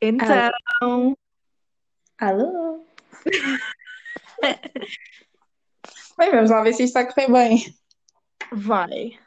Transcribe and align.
Então, 0.00 1.16
Alô? 2.18 2.86
Bem, 6.18 6.30
vamos 6.30 6.50
lá 6.50 6.62
ver 6.62 6.72
se 6.72 6.84
isto 6.84 6.98
está 6.98 7.00
a 7.00 7.12
correr 7.12 7.30
bem. 7.30 7.74
vai. 8.52 9.18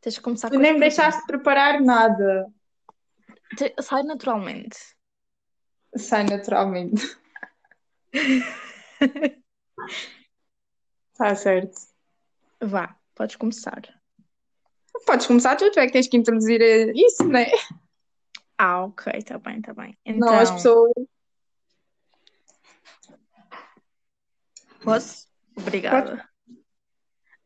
Tens 0.00 0.14
de 0.14 0.20
começar 0.20 0.48
Tu 0.48 0.54
com 0.54 0.60
nem 0.60 0.74
me 0.74 0.80
deixaste 0.80 1.24
preparar 1.26 1.80
nada. 1.80 2.46
Sai 3.80 4.02
naturalmente. 4.02 4.76
Sai 5.96 6.24
naturalmente. 6.24 7.16
Está 11.12 11.34
certo. 11.36 11.76
Vá, 12.62 12.96
podes 13.14 13.36
começar. 13.36 13.82
Podes 15.06 15.26
começar 15.26 15.56
tu, 15.56 15.70
tu 15.70 15.80
é 15.80 15.86
que 15.86 15.92
tens 15.92 16.08
que 16.08 16.16
introduzir 16.16 16.60
eh, 16.60 16.92
isso, 16.94 17.24
não 17.24 17.38
é? 17.38 17.50
Ah, 18.62 18.84
ok, 18.84 19.06
tá 19.24 19.38
bem, 19.38 19.62
tá 19.62 19.72
bem. 19.72 19.96
Não, 20.06 20.38
as 20.38 20.50
Então, 20.50 20.56
pessoas. 20.56 20.92
posso? 24.84 25.28
Obrigada. 25.56 26.28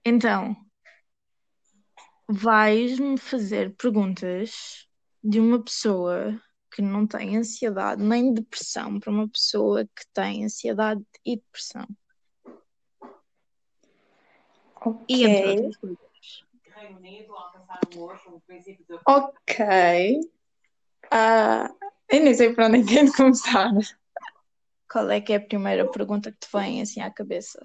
Então, 0.05 0.57
vais-me 2.29 3.17
fazer 3.17 3.77
perguntas 3.77 4.89
de 5.23 5.39
uma 5.39 5.63
pessoa 5.63 6.37
que 6.75 6.83
não 6.83 7.07
tem 7.07 7.37
ansiedade 7.37 8.03
nem 8.03 8.35
depressão 8.35 8.99
para 8.99 9.13
uma 9.13 9.29
pessoa 9.29 9.85
que 9.85 10.05
tem 10.13 10.45
ansiedade 10.45 11.01
e 11.25 11.37
depressão. 11.37 11.87
E 15.09 15.23
entre 15.23 15.47
Ok. 15.47 15.49
outras 15.49 15.77
coisas. 15.77 16.45
Ok. 19.07 20.34
Ah, 21.17 21.73
eu 22.11 22.25
nem 22.25 22.35
sei 22.35 22.53
por 22.53 22.65
onde 22.65 22.99
é 22.99 23.05
de 23.05 23.13
começar. 23.13 23.71
Qual 24.91 25.09
é 25.09 25.21
que 25.21 25.33
é 25.33 25.37
a 25.37 25.41
primeira 25.41 25.89
pergunta 25.89 26.33
que 26.33 26.39
te 26.39 26.49
vem 26.53 26.83
assim 26.83 27.01
à 27.01 27.09
cabeça? 27.09 27.65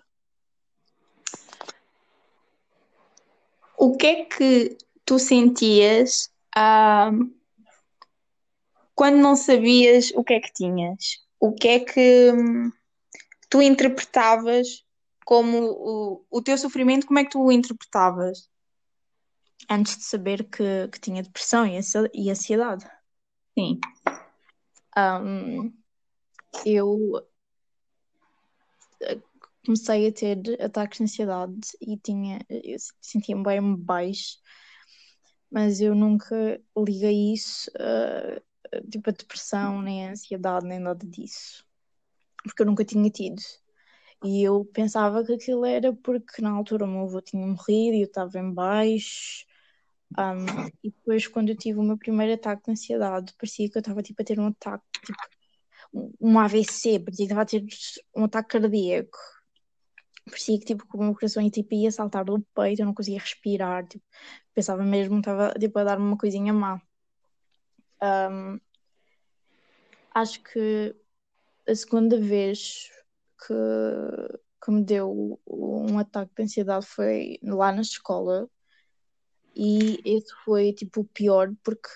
O 3.75 3.97
que 3.97 4.05
é 4.05 4.25
que 4.25 4.77
tu 5.03 5.17
sentias, 5.17 6.29
ah, 6.55 7.09
quando 8.93 9.17
não 9.17 9.35
sabias 9.35 10.11
o 10.13 10.23
que 10.23 10.33
é 10.33 10.39
que 10.39 10.53
tinhas? 10.53 11.17
O 11.39 11.51
que 11.51 11.69
é 11.69 11.79
que 11.79 12.31
hum, 12.31 12.71
tu 13.49 13.63
interpretavas 13.63 14.85
como 15.25 15.57
o, 15.57 16.25
o 16.29 16.41
teu 16.43 16.55
sofrimento, 16.55 17.07
como 17.07 17.17
é 17.17 17.23
que 17.23 17.31
tu 17.31 17.41
o 17.41 17.51
interpretavas? 17.51 18.47
Antes 19.67 19.97
de 19.97 20.03
saber 20.03 20.43
que, 20.43 20.87
que 20.91 20.99
tinha 20.99 21.23
depressão 21.23 21.65
e 21.65 22.29
ansiedade. 22.29 22.85
Sim. 23.57 23.79
Ahm, 24.95 25.71
eu 26.65 27.27
eh, 29.01 29.19
comecei 29.65 30.07
a 30.07 30.11
ter 30.11 30.61
ataques 30.61 30.97
de 30.97 31.03
ansiedade 31.03 31.59
e 31.81 31.97
tinha, 31.97 32.39
eu 32.49 32.77
sentia-me 33.01 33.43
bem 33.43 33.75
baixo, 33.75 34.37
mas 35.51 35.81
eu 35.81 35.95
nunca 35.95 36.61
liguei 36.77 37.33
isso 37.33 37.71
a, 37.79 38.77
a, 38.77 38.81
tipo 38.89 39.09
a 39.09 39.13
depressão, 39.13 39.81
nem 39.81 40.07
a 40.07 40.11
ansiedade, 40.11 40.65
nem 40.65 40.79
nada 40.79 41.05
disso, 41.05 41.65
porque 42.43 42.61
eu 42.61 42.65
nunca 42.67 42.85
tinha 42.85 43.09
tido. 43.09 43.41
E 44.23 44.43
eu 44.43 44.65
pensava 44.65 45.23
que 45.25 45.33
aquilo 45.33 45.65
era 45.65 45.93
porque 45.93 46.41
na 46.41 46.51
altura 46.51 46.85
o 46.85 46.87
meu 46.87 47.03
avô 47.03 47.21
tinha 47.21 47.45
morrido 47.47 47.95
e 47.95 48.01
eu 48.01 48.07
estava 48.07 48.39
em 48.39 48.53
baixo. 48.53 49.45
Ahm, 50.17 50.45
e 50.83 50.89
depois, 50.91 51.27
quando 51.27 51.49
eu 51.49 51.57
tive 51.57 51.79
o 51.79 51.83
meu 51.83 51.97
primeiro 51.97 52.33
ataque 52.33 52.63
de 52.65 52.71
ansiedade, 52.71 53.33
parecia 53.37 53.69
que 53.69 53.77
eu 53.77 53.79
estava 53.81 54.01
tipo, 54.01 54.21
a 54.21 54.25
ter 54.25 54.39
um 54.39 54.47
ataque, 54.47 54.83
tipo, 55.05 55.19
um 55.93 56.11
um 56.21 56.39
AVC, 56.39 56.99
parecia 56.99 57.25
que 57.27 57.33
estava 57.33 57.41
a 57.41 57.45
ter 57.45 57.65
um 58.15 58.23
ataque 58.25 58.59
cardíaco. 58.59 59.17
Parecia 60.25 60.59
que, 60.59 60.65
tipo, 60.65 60.85
o 60.93 61.03
meu 61.03 61.13
coração 61.13 61.47
tipo, 61.49 61.73
ia 61.73 61.91
saltar 61.91 62.25
do 62.25 62.39
peito, 62.55 62.81
eu 62.81 62.85
não 62.85 62.93
conseguia 62.93 63.19
respirar. 63.19 63.87
Tipo, 63.87 64.03
pensava 64.53 64.83
mesmo 64.83 65.15
que 65.15 65.29
estava 65.29 65.53
tipo, 65.59 65.79
a 65.79 65.83
dar-me 65.83 66.05
uma 66.05 66.17
coisinha 66.17 66.53
má. 66.53 66.81
Ahm, 68.01 68.59
acho 70.13 70.41
que 70.43 70.95
a 71.67 71.75
segunda 71.75 72.19
vez 72.19 72.89
que, 73.45 73.53
que 74.63 74.71
me 74.71 74.83
deu 74.83 75.39
um 75.47 75.97
ataque 75.99 76.33
de 76.35 76.43
ansiedade 76.43 76.85
foi 76.85 77.39
lá 77.43 77.71
na 77.71 77.81
escola. 77.81 78.49
E 79.55 79.99
esse 80.05 80.33
foi 80.45 80.73
tipo 80.73 81.01
o 81.01 81.05
pior, 81.05 81.53
porque 81.63 81.89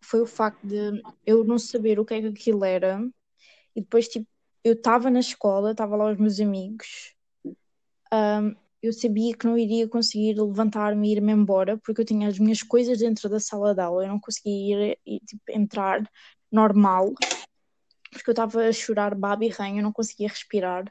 foi 0.00 0.20
o 0.20 0.26
facto 0.26 0.64
de 0.66 1.02
eu 1.24 1.44
não 1.44 1.58
saber 1.58 1.98
o 1.98 2.04
que 2.04 2.14
é 2.14 2.20
que 2.20 2.28
aquilo 2.28 2.64
era. 2.64 3.00
E 3.74 3.80
depois, 3.80 4.08
tipo, 4.08 4.26
eu 4.64 4.74
estava 4.74 5.10
na 5.10 5.20
escola, 5.20 5.72
estava 5.72 5.96
lá 5.96 6.10
os 6.10 6.18
meus 6.18 6.40
amigos. 6.40 7.14
ahm, 8.12 8.54
eu 8.82 8.92
sabia 8.92 9.36
que 9.36 9.46
não 9.46 9.58
iria 9.58 9.88
conseguir 9.88 10.34
levantar-me 10.40 11.08
e 11.08 11.12
ir-me 11.12 11.32
embora, 11.32 11.76
porque 11.78 12.00
eu 12.00 12.04
tinha 12.04 12.28
as 12.28 12.38
minhas 12.38 12.62
coisas 12.62 12.98
dentro 12.98 13.28
da 13.28 13.40
sala 13.40 13.74
de 13.74 13.80
aula. 13.80 14.04
Eu 14.04 14.08
não 14.08 14.20
conseguia 14.20 14.96
ir, 15.04 15.20
tipo, 15.20 15.42
entrar 15.50 16.08
normal, 16.50 17.12
porque 18.10 18.30
eu 18.30 18.32
estava 18.32 18.62
a 18.62 18.72
chorar 18.72 19.14
baba 19.14 19.44
e 19.44 19.48
ranho, 19.48 19.78
eu 19.78 19.82
não 19.82 19.92
conseguia 19.92 20.28
respirar. 20.28 20.84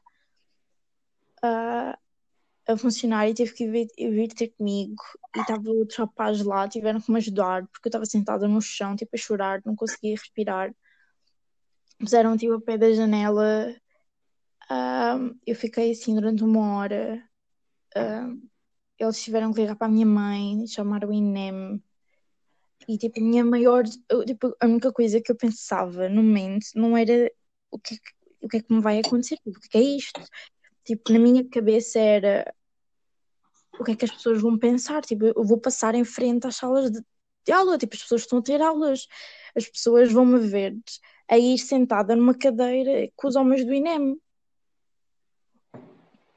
Ah, 1.42 1.98
a 2.68 2.78
funcionária 2.78 3.34
teve 3.34 3.54
que 3.54 3.68
vir, 3.68 3.88
vir 3.98 4.34
ter 4.34 4.50
comigo 4.50 5.04
e 5.36 5.40
estava 5.40 5.70
outro 5.70 6.04
rapaz 6.04 6.42
lá, 6.44 6.68
tiveram 6.68 7.00
que 7.00 7.12
me 7.12 7.18
ajudar 7.18 7.68
porque 7.68 7.88
eu 7.88 7.90
estava 7.90 8.06
sentada 8.06 8.48
no 8.48 8.62
chão, 8.62 8.96
tipo 8.96 9.16
a 9.16 9.18
chorar, 9.18 9.62
não 9.66 9.76
conseguia 9.76 10.12
respirar. 10.12 10.74
Puseram 12.00 12.36
tipo 12.38 12.54
a 12.54 12.62
pé 12.62 12.78
da 12.78 12.92
janela, 12.92 13.76
ahm, 14.70 15.36
eu 15.46 15.56
fiquei 15.56 15.92
assim 15.92 16.16
durante 16.16 16.44
uma 16.44 16.78
hora. 16.78 17.24
ahm, 17.96 18.42
eles 19.00 19.24
tiveram 19.24 19.54
que 19.54 19.62
ligar 19.62 19.76
para 19.76 19.88
a 19.88 19.92
minha 19.92 20.06
mãe, 20.06 20.66
chamaram 20.68 21.10
o 21.10 21.14
INEM. 21.14 21.82
E 22.88 22.98
tipo, 22.98 23.20
a 23.20 23.24
minha 23.24 23.44
maior, 23.46 23.84
tipo, 24.26 24.56
a 24.60 24.66
única 24.66 24.92
coisa 24.92 25.22
que 25.22 25.32
eu 25.32 25.36
pensava 25.36 26.08
no 26.10 26.24
momento 26.24 26.68
não 26.76 26.96
era 26.98 27.32
o 27.72 27.80
que 27.80 28.00
o 28.42 28.48
que 28.48 28.58
é 28.58 28.62
que 28.62 28.74
me 28.74 28.80
vai 28.80 29.00
acontecer, 29.00 29.38
tipo, 29.38 29.58
o 29.58 29.62
que 29.62 29.78
é 29.78 29.82
isto? 29.82 30.22
Tipo, 30.86 31.12
na 31.12 31.20
minha 31.20 31.50
cabeça 31.50 32.00
era 32.00 32.54
o 33.80 33.84
que 33.84 33.92
é 33.92 33.96
que 33.96 34.06
as 34.06 34.12
pessoas 34.12 34.42
vão 34.42 34.58
pensar? 34.58 35.04
Tipo, 35.04 35.26
eu 35.26 35.44
vou 35.44 35.60
passar 35.60 35.96
em 35.96 36.06
frente 36.06 36.48
às 36.48 36.56
salas 36.56 36.92
de, 36.92 37.02
de 37.46 37.52
aula, 37.52 37.78
tipo, 37.78 37.96
as 37.96 38.02
pessoas 38.02 38.22
estão 38.22 38.40
a 38.40 38.42
ter 38.42 38.62
aulas, 38.62 39.08
as 39.56 39.68
pessoas 39.68 40.12
vão 40.12 40.26
me 40.26 40.40
ver 40.40 40.78
aí 41.30 41.58
sentada 41.58 42.16
numa 42.16 42.38
cadeira 42.38 43.12
com 43.16 43.28
os 43.28 43.36
homens 43.36 43.66
do 43.66 43.74
INEM. 43.74 44.20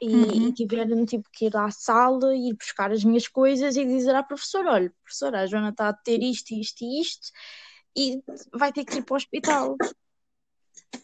E, 0.00 0.14
Uhum. 0.14 0.48
e 0.48 0.52
tiveram 0.52 1.04
tipo 1.04 1.28
que 1.32 1.46
ir 1.46 1.56
à 1.56 1.72
sala, 1.72 2.32
ir 2.36 2.54
buscar 2.54 2.92
as 2.92 3.02
minhas 3.02 3.26
coisas 3.26 3.76
e 3.76 3.84
dizer 3.84 4.14
à 4.14 4.22
professora: 4.22 4.70
olha, 4.72 4.94
professora, 5.02 5.40
a 5.40 5.46
Joana 5.46 5.70
está 5.70 5.88
a 5.88 5.92
ter 5.92 6.22
isto, 6.22 6.54
isto 6.54 6.84
e 6.84 7.00
isto, 7.00 7.28
e 7.96 8.22
vai 8.54 8.72
ter 8.72 8.84
que 8.84 8.98
ir 8.98 9.02
para 9.02 9.14
o 9.14 9.16
hospital. 9.16 9.76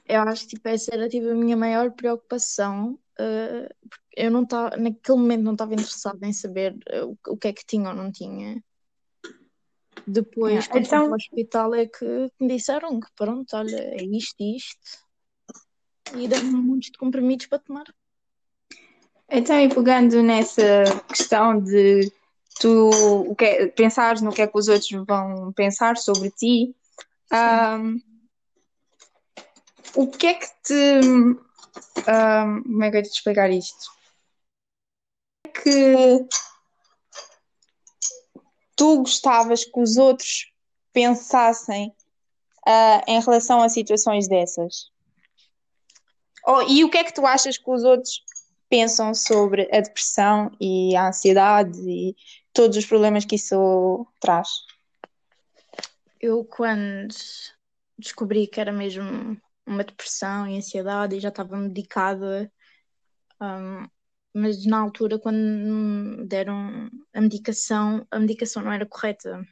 Eu 0.07 0.21
acho 0.23 0.45
que 0.45 0.55
tipo, 0.55 0.69
essa 0.69 0.95
era 0.95 1.09
tipo, 1.09 1.29
a 1.29 1.35
minha 1.35 1.57
maior 1.57 1.91
preocupação. 1.91 2.97
Porque 3.17 4.05
eu 4.17 4.31
não 4.31 4.43
estava, 4.43 4.77
naquele 4.77 5.19
momento 5.19 5.43
não 5.43 5.53
estava 5.53 5.73
interessada 5.75 6.27
em 6.27 6.33
saber 6.33 6.77
eh, 6.89 7.05
o, 7.05 7.17
o 7.29 7.37
que 7.37 7.49
é 7.49 7.53
que 7.53 7.65
tinha 7.67 7.89
ou 7.91 7.95
não 7.95 8.11
tinha. 8.11 8.63
Depois, 10.07 10.67
quando 10.67 10.85
Então, 10.85 11.13
hospital, 11.13 11.75
é 11.75 11.87
que 11.87 12.05
me 12.41 12.49
disseram 12.49 13.01
que 13.01 13.09
pronto, 13.17 13.57
olha, 13.57 13.77
é 13.77 14.03
isto 14.05 14.35
e 14.41 14.57
isto. 14.57 15.05
E 16.15 16.29
deram-me 16.29 16.61
montes 16.61 16.91
de 16.91 16.99
comprimidos 16.99 17.47
para 17.47 17.59
tomar. 17.59 17.85
então, 19.31 19.59
e 19.59 19.69
pegando 19.69 20.23
nessa 20.23 20.63
questão 21.09 21.59
de 21.61 22.13
tu 22.61 22.91
o 23.29 23.35
que 23.35 23.45
é- 23.45 23.67
pensares 23.69 24.21
no 24.21 24.33
que 24.33 24.43
é 24.43 24.47
que 24.47 24.59
os 24.59 24.69
outros 24.69 24.91
vão 25.07 25.53
pensar 25.53 25.97
sobre 25.97 26.31
ti, 26.31 26.75
ahm, 27.31 27.97
o 29.97 30.07
que 30.07 30.27
é 30.27 30.35
que 30.35 30.47
te. 30.63 31.01
Ahm, 32.07 32.63
como 32.63 32.85
é 32.85 32.91
que 32.91 32.97
eu 32.97 33.01
ia 33.01 33.03
te 33.03 33.11
explicar 33.11 33.51
isto? 33.51 33.91
É 35.47 35.49
que 35.49 36.27
tu 38.77 38.99
gostavas 38.99 39.65
que 39.65 39.81
os 39.81 39.97
outros 39.97 40.53
pensassem 40.93 41.95
ah, 42.67 43.03
em 43.07 43.21
relação 43.21 43.63
a 43.63 43.69
situações 43.69 44.29
dessas? 44.29 44.91
Oh, 46.47 46.63
e 46.63 46.85
o 46.85 46.91
que 46.91 46.99
é 46.99 47.05
que 47.05 47.15
tu 47.15 47.25
achas 47.25 47.57
que 47.57 47.71
os 47.71 47.85
outros 47.85 48.23
pensam 48.69 49.15
sobre 49.15 49.69
a 49.73 49.81
depressão 49.81 50.51
e 50.61 50.95
a 50.97 51.09
ansiedade 51.09 51.81
e 51.81 52.15
todos 52.53 52.77
os 52.77 52.87
problemas 52.87 53.25
que 53.25 53.37
isso 53.37 54.07
traz? 54.21 54.49
Eu, 56.21 56.45
quando 56.45 57.15
descobri 57.99 58.47
que 58.47 58.61
era 58.61 58.73
mesmo 58.73 59.41
uma 59.67 59.85
depressão 59.85 60.47
e 60.47 60.57
ansiedade 60.57 61.17
e 61.17 61.21
já 61.21 61.29
estava 61.29 61.57
medicada, 61.57 62.51
hum, 63.41 63.87
mas 64.35 64.67
na 64.67 64.81
altura, 64.81 65.19
quando 65.19 65.37
me 65.37 66.27
deram 66.27 66.91
a 67.13 67.21
medicação, 67.21 68.07
a 68.11 68.19
medicação 68.19 68.63
não 68.65 68.73
era 68.73 68.87
correta. 68.87 69.47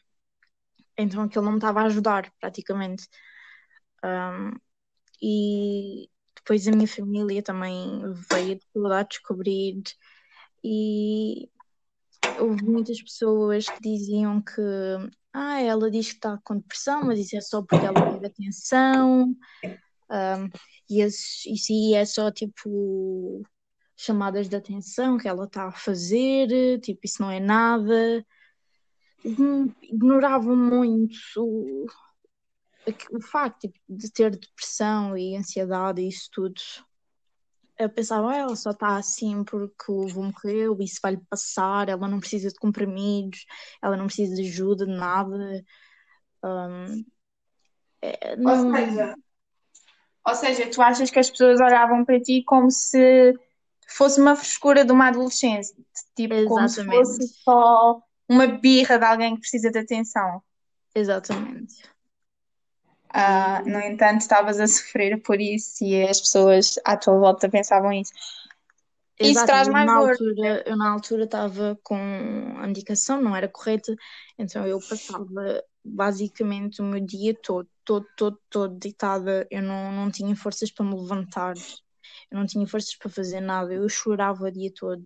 Então 0.98 1.22
aquilo 1.22 1.44
não 1.44 1.52
me 1.52 1.58
estava 1.58 1.82
a 1.82 1.84
ajudar, 1.84 2.32
praticamente. 2.40 3.08
Um, 4.04 4.52
e 5.22 6.10
depois 6.34 6.66
a 6.66 6.72
minha 6.72 6.88
família 6.88 7.42
também 7.42 8.02
veio 8.32 8.58
toda 8.74 8.98
a 8.98 9.02
descobrir 9.04 9.82
e 10.64 11.48
houve 12.40 12.64
muitas 12.64 13.00
pessoas 13.00 13.66
que 13.66 13.80
diziam 13.80 14.42
que 14.42 14.60
ah, 15.32 15.60
ela 15.60 15.90
diz 15.90 16.08
que 16.08 16.14
está 16.16 16.38
com 16.44 16.58
depressão, 16.58 17.04
mas 17.04 17.20
isso 17.20 17.36
é 17.36 17.40
só 17.40 17.62
porque 17.62 17.86
ela 17.86 18.18
quer 18.18 18.26
atenção 18.26 19.36
um, 20.12 20.48
e 20.90 21.02
isso 21.02 21.72
aí 21.72 21.94
é 21.94 22.04
só 22.04 22.30
tipo 22.30 23.42
chamadas 23.96 24.48
de 24.48 24.56
atenção 24.56 25.16
que 25.16 25.28
ela 25.28 25.44
está 25.44 25.68
a 25.68 25.72
fazer, 25.72 26.80
tipo, 26.80 27.00
isso 27.04 27.22
não 27.22 27.30
é 27.30 27.40
nada. 27.40 28.24
Ignoravam 29.24 30.56
muito 30.56 31.16
o, 31.36 31.86
o 33.12 33.20
facto 33.22 33.60
tipo, 33.60 33.78
de 33.88 34.12
ter 34.12 34.36
depressão 34.36 35.16
e 35.16 35.36
ansiedade 35.36 36.02
e 36.02 36.08
isso 36.08 36.28
tudo. 36.32 36.60
Eu 37.78 37.88
pensava, 37.88 38.32
ah, 38.32 38.36
ela 38.36 38.56
só 38.56 38.70
está 38.70 38.96
assim 38.96 39.44
porque 39.44 39.90
o 39.90 40.04
avô 40.04 40.22
morreu, 40.22 40.76
isso 40.80 41.00
vai-lhe 41.02 41.20
passar, 41.30 41.88
ela 41.88 42.08
não 42.08 42.20
precisa 42.20 42.48
de 42.48 42.56
comprimidos, 42.56 43.46
ela 43.80 43.96
não 43.96 44.06
precisa 44.06 44.34
de 44.34 44.42
ajuda, 44.42 44.84
de 44.84 44.92
nada. 44.92 45.64
Um, 46.44 47.04
é, 48.02 48.36
não... 48.36 48.68
ou, 48.68 48.74
seja, 48.74 49.16
ou 50.26 50.34
seja, 50.34 50.70
tu 50.70 50.80
achas 50.80 51.10
que 51.10 51.18
as 51.18 51.30
pessoas 51.30 51.60
olhavam 51.60 52.04
para 52.04 52.20
ti 52.20 52.42
como 52.44 52.70
se 52.70 53.34
fosse 53.88 54.20
uma 54.20 54.36
frescura 54.36 54.84
de 54.84 54.92
uma 54.92 55.08
adolescente, 55.08 55.68
tipo, 56.16 56.34
Exatamente. 56.34 56.48
como 56.48 56.68
se 56.68 56.84
fosse 56.84 57.28
só 57.42 58.02
uma 58.28 58.46
birra 58.46 58.98
de 58.98 59.04
alguém 59.04 59.34
que 59.34 59.40
precisa 59.40 59.70
de 59.70 59.78
atenção. 59.78 60.42
Exatamente. 60.94 61.82
Uh, 63.14 63.68
no 63.68 63.78
entanto, 63.80 64.22
estavas 64.22 64.58
a 64.58 64.66
sofrer 64.66 65.20
por 65.22 65.38
isso 65.38 65.84
e 65.84 66.02
as 66.02 66.20
pessoas 66.20 66.78
à 66.84 66.96
tua 66.96 67.18
volta 67.18 67.48
pensavam 67.48 67.92
isso. 67.92 68.12
Exato, 69.18 69.36
isso 69.36 69.46
traz 69.46 69.68
mais 69.68 69.86
na 69.86 69.98
dor. 69.98 70.10
Altura, 70.10 70.62
eu 70.66 70.76
na 70.76 70.90
altura 70.90 71.24
estava 71.24 71.78
com 71.82 72.56
a 72.58 72.66
indicação, 72.66 73.20
não 73.20 73.36
era 73.36 73.48
correta, 73.48 73.94
então 74.38 74.66
eu 74.66 74.78
passava 74.80 75.62
basicamente 75.84 76.80
o 76.80 76.84
meu 76.84 77.00
dia 77.00 77.34
todo, 77.34 77.68
todo, 77.84 78.06
todo, 78.16 78.38
todo 78.50 78.78
deitada. 78.78 79.46
Eu 79.50 79.62
não, 79.62 79.92
não 79.92 80.10
tinha 80.10 80.34
forças 80.36 80.70
para 80.70 80.84
me 80.84 80.94
levantar 80.94 81.54
eu 82.30 82.38
não 82.38 82.46
tinha 82.46 82.66
forças 82.66 82.96
para 82.96 83.10
fazer 83.10 83.40
nada, 83.40 83.72
eu 83.74 83.88
chorava 83.88 84.44
o 84.46 84.50
dia 84.50 84.72
todo. 84.74 85.04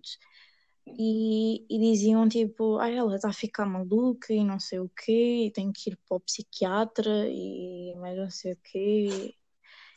E, 0.87 1.65
e 1.69 1.79
diziam 1.79 2.27
tipo, 2.29 2.77
ah, 2.79 2.89
ela 2.89 3.15
está 3.15 3.29
a 3.29 3.33
ficar 3.33 3.65
maluca 3.65 4.33
e 4.33 4.43
não 4.43 4.59
sei 4.59 4.79
o 4.79 4.89
quê, 4.89 5.47
e 5.47 5.51
tem 5.51 5.71
que 5.71 5.91
ir 5.91 5.97
para 6.07 6.17
o 6.17 6.19
psiquiatra 6.21 7.27
e 7.29 7.93
mais 7.97 8.17
não 8.17 8.29
sei 8.29 8.53
o 8.53 8.57
quê. 8.63 9.35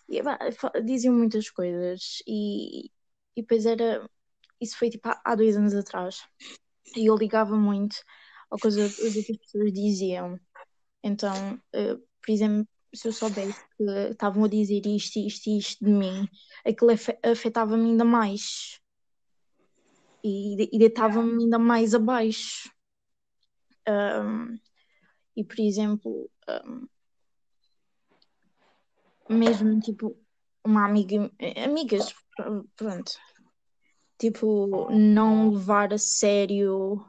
E, 0.09 0.23
diziam 0.85 1.15
muitas 1.15 1.50
coisas 1.50 2.23
e, 2.27 2.87
e 3.37 3.43
depois 3.43 3.67
era, 3.67 4.09
isso 4.61 4.77
foi 4.79 4.91
tipo 4.91 5.09
há, 5.25 5.35
dois 5.37 5.56
anos 5.56 5.75
atrás. 5.75 6.23
E 6.97 7.06
eu 7.06 7.17
ligava 7.17 7.56
muito 7.56 7.97
ao 8.50 8.59
que 8.59 8.69
as 8.69 8.75
pessoas 8.75 9.73
diziam. 9.73 10.38
Então, 11.02 11.55
uh, 11.55 11.99
por 12.20 12.32
exemplo, 12.32 12.69
se 12.94 13.08
eu 13.08 13.12
soubesse 13.12 13.64
que 13.76 13.85
estavam 14.11 14.44
a 14.44 14.49
dizer 14.49 14.85
isto, 14.87 15.19
isto 15.19 15.49
e 15.49 15.58
isto 15.58 15.85
de 15.85 15.91
mim, 15.91 16.29
aquilo 16.64 16.91
afetava-me 17.23 17.91
ainda 17.91 18.05
mais 18.05 18.81
e, 20.23 20.76
e 20.76 20.79
deitava-me 20.79 21.44
ainda 21.44 21.58
mais 21.58 21.94
abaixo. 21.94 22.70
Um, 23.88 24.58
e, 25.37 25.44
por 25.44 25.61
exemplo, 25.61 26.31
um, 29.29 29.35
mesmo 29.37 29.81
tipo, 29.81 30.17
uma 30.64 30.85
amiga, 30.85 31.31
amigas, 31.64 32.12
pronto, 32.76 33.12
tipo, 34.19 34.91
não 34.91 35.50
levar 35.50 35.94
a 35.94 35.99
sério 35.99 37.05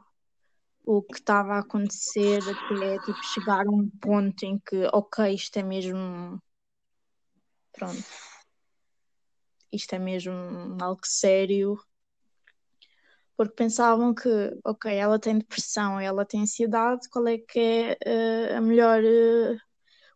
o 0.84 1.02
que 1.02 1.18
estava 1.18 1.54
a 1.54 1.58
acontecer 1.60 2.40
até 2.42 2.98
tipo, 2.98 3.22
chegar 3.24 3.66
a 3.66 3.70
um 3.70 3.88
ponto 4.00 4.44
em 4.44 4.58
que, 4.58 4.84
ok, 4.92 5.32
isto 5.34 5.58
é 5.58 5.62
mesmo. 5.62 6.42
Pronto. 7.72 8.04
Isto 9.72 9.94
é 9.94 9.98
mesmo 9.98 10.34
algo 10.80 11.00
sério. 11.04 11.78
Porque 13.36 13.54
pensavam 13.54 14.14
que, 14.14 14.28
ok, 14.64 14.92
ela 14.94 15.18
tem 15.18 15.38
depressão, 15.38 15.98
ela 15.98 16.24
tem 16.24 16.42
ansiedade, 16.42 17.08
qual 17.08 17.26
é 17.26 17.38
que 17.38 17.58
é 18.04 18.52
uh, 18.54 18.58
a 18.58 18.60
melhor 18.60 19.02
uh, 19.02 19.58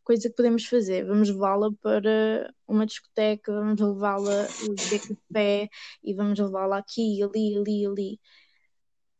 coisa 0.04 0.28
que 0.28 0.36
podemos 0.36 0.66
fazer? 0.66 1.04
Vamos 1.06 1.30
levá-la 1.30 1.70
para 1.80 2.52
uma 2.68 2.86
discoteca, 2.86 3.52
vamos 3.52 3.80
levá-la 3.80 4.46
beber 4.68 5.00
café 5.00 5.68
e 6.04 6.14
vamos 6.14 6.38
levá-la 6.38 6.78
aqui, 6.78 7.22
ali, 7.22 7.56
ali, 7.56 7.86
ali. 7.86 8.20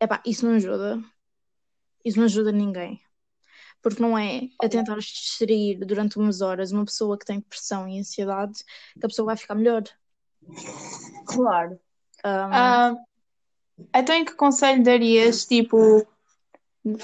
Epá, 0.01 0.23
isso 0.27 0.47
não 0.47 0.57
ajuda 0.57 1.03
isso 2.07 2.19
não 2.19 2.27
ajuda 2.27 2.53
ninguém. 2.53 3.01
Porque 3.83 4.01
não 4.01 4.17
é 4.17 4.49
a 4.63 4.69
tentar 4.69 4.97
distrair 4.97 5.79
durante 5.85 6.17
umas 6.17 6.41
horas 6.41 6.71
uma 6.71 6.85
pessoa 6.85 7.19
que 7.19 7.27
tem 7.27 7.41
depressão 7.41 7.89
e 7.89 7.99
ansiedade 7.99 8.65
que 8.99 9.05
a 9.05 9.09
pessoa 9.09 9.27
vai 9.27 9.37
ficar 9.37 9.57
melhor. 9.57 9.83
Claro. 11.27 11.79
Um... 12.25 12.93
Uh, 12.93 12.99
então, 13.95 14.15
em 14.15 14.25
que 14.25 14.35
conselho 14.35 14.83
darias, 14.83 15.45
tipo, 15.45 16.07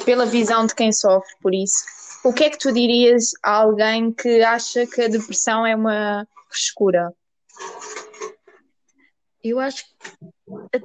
pela 0.05 0.25
visão 0.25 0.67
de 0.67 0.75
quem 0.75 0.93
sofre 0.93 1.35
por 1.41 1.53
isso? 1.53 1.85
O 2.25 2.33
que 2.33 2.45
é 2.45 2.51
que 2.51 2.59
tu 2.59 2.73
dirias 2.73 3.33
a 3.43 3.57
alguém 3.57 4.13
que 4.13 4.41
acha 4.43 4.87
que 4.87 5.03
a 5.03 5.09
depressão 5.09 5.67
é 5.67 5.75
uma 5.75 6.27
frescura? 6.49 7.13
Eu 9.43 9.59
acho 9.59 9.85
que 9.85 9.95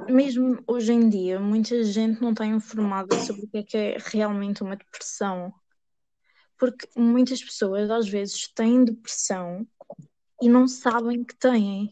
mesmo 0.09 0.63
hoje 0.67 0.93
em 0.93 1.09
dia 1.09 1.39
muita 1.39 1.83
gente 1.83 2.21
não 2.21 2.31
está 2.31 2.45
informada 2.45 3.17
sobre 3.19 3.45
o 3.45 3.47
que 3.47 3.57
é 3.57 3.63
que 3.63 3.77
é 3.77 3.97
realmente 3.99 4.63
uma 4.63 4.75
depressão. 4.75 5.53
Porque 6.57 6.87
muitas 6.95 7.43
pessoas 7.43 7.89
às 7.91 8.07
vezes 8.07 8.51
têm 8.53 8.83
depressão 8.83 9.67
e 10.41 10.49
não 10.49 10.67
sabem 10.67 11.23
que 11.23 11.35
têm. 11.35 11.91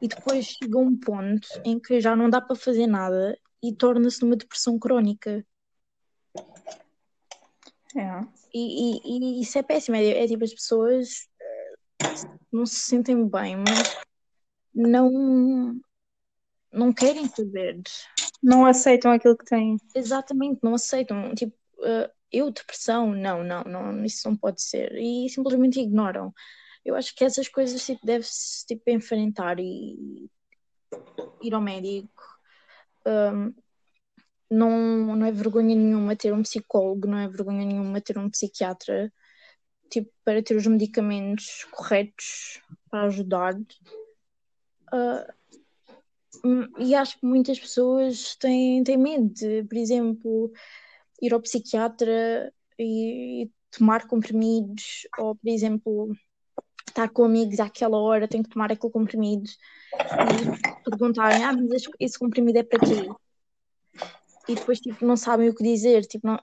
E 0.00 0.08
depois 0.08 0.46
chega 0.46 0.78
um 0.78 0.98
ponto 0.98 1.48
em 1.64 1.78
que 1.78 2.00
já 2.00 2.16
não 2.16 2.28
dá 2.28 2.40
para 2.40 2.56
fazer 2.56 2.86
nada 2.86 3.38
e 3.62 3.74
torna-se 3.74 4.22
uma 4.22 4.36
depressão 4.36 4.78
crónica. 4.78 5.44
É. 7.96 8.20
E, 8.52 9.00
e, 9.00 9.00
e, 9.04 9.42
isso 9.42 9.58
é 9.58 9.62
péssimo. 9.62 9.96
É, 9.96 10.24
é 10.24 10.26
tipo, 10.26 10.44
as 10.44 10.52
pessoas 10.52 11.28
eh, 11.40 11.74
não 12.52 12.66
se 12.66 12.76
sentem 12.76 13.26
bem, 13.28 13.56
mas 13.56 13.96
não 14.74 15.80
não 16.74 16.92
querem 16.92 17.26
saber. 17.28 17.80
Não 18.42 18.66
aceitam 18.66 19.12
aquilo 19.12 19.36
que 19.36 19.44
têm. 19.44 19.76
Exatamente, 19.94 20.60
não 20.62 20.74
aceitam. 20.74 21.34
Tipo, 21.34 21.56
uh, 21.78 22.10
eu, 22.30 22.50
depressão, 22.50 23.14
não, 23.14 23.44
não, 23.44 23.62
não, 23.64 24.04
isso 24.04 24.28
não 24.28 24.36
pode 24.36 24.60
ser. 24.62 24.94
E 24.96 25.28
simplesmente 25.30 25.80
ignoram. 25.80 26.32
Eu 26.84 26.94
acho 26.96 27.14
que 27.14 27.24
essas 27.24 27.48
coisas 27.48 27.84
tipo, 27.84 28.04
deve-se 28.04 28.66
tipo, 28.66 28.90
enfrentar 28.90 29.58
e 29.58 30.28
ir 31.42 31.54
ao 31.54 31.60
médico. 31.60 32.22
Um, 33.06 33.54
não, 34.50 35.16
não 35.16 35.26
é 35.26 35.32
vergonha 35.32 35.74
nenhuma 35.74 36.16
ter 36.16 36.32
um 36.32 36.42
psicólogo, 36.42 37.08
não 37.08 37.18
é 37.18 37.28
vergonha 37.28 37.64
nenhuma 37.64 38.00
ter 38.00 38.18
um 38.18 38.30
psiquiatra, 38.30 39.12
tipo, 39.90 40.12
para 40.24 40.42
ter 40.42 40.56
os 40.56 40.66
medicamentos 40.66 41.64
corretos 41.70 42.60
para 42.90 43.04
ajudar. 43.04 43.54
Uh, 44.92 45.32
e 46.78 46.94
acho 46.94 47.18
que 47.18 47.26
muitas 47.26 47.58
pessoas 47.58 48.36
têm, 48.36 48.82
têm 48.82 48.96
medo 48.96 49.28
de, 49.28 49.64
por 49.64 49.76
exemplo, 49.76 50.52
ir 51.20 51.32
ao 51.32 51.40
psiquiatra 51.40 52.52
e, 52.78 53.44
e 53.44 53.50
tomar 53.70 54.06
comprimidos, 54.06 55.06
ou, 55.18 55.34
por 55.34 55.48
exemplo, 55.48 56.12
estar 56.86 57.08
com 57.08 57.24
amigos 57.24 57.60
àquela 57.60 57.98
hora, 57.98 58.28
tem 58.28 58.42
que 58.42 58.48
tomar 58.48 58.72
aquele 58.72 58.92
comprimido 58.92 59.48
e 59.94 60.84
perguntarem, 60.88 61.44
ah, 61.44 61.52
mas 61.52 61.82
esse, 61.98 62.18
comprimido 62.18 62.58
é 62.58 62.62
para 62.62 62.78
quê? 62.78 63.08
E 64.48 64.54
depois, 64.54 64.80
tipo, 64.80 65.04
não 65.04 65.16
sabem 65.16 65.48
o 65.48 65.54
que 65.54 65.64
dizer, 65.64 66.04
tipo, 66.06 66.26
não, 66.26 66.38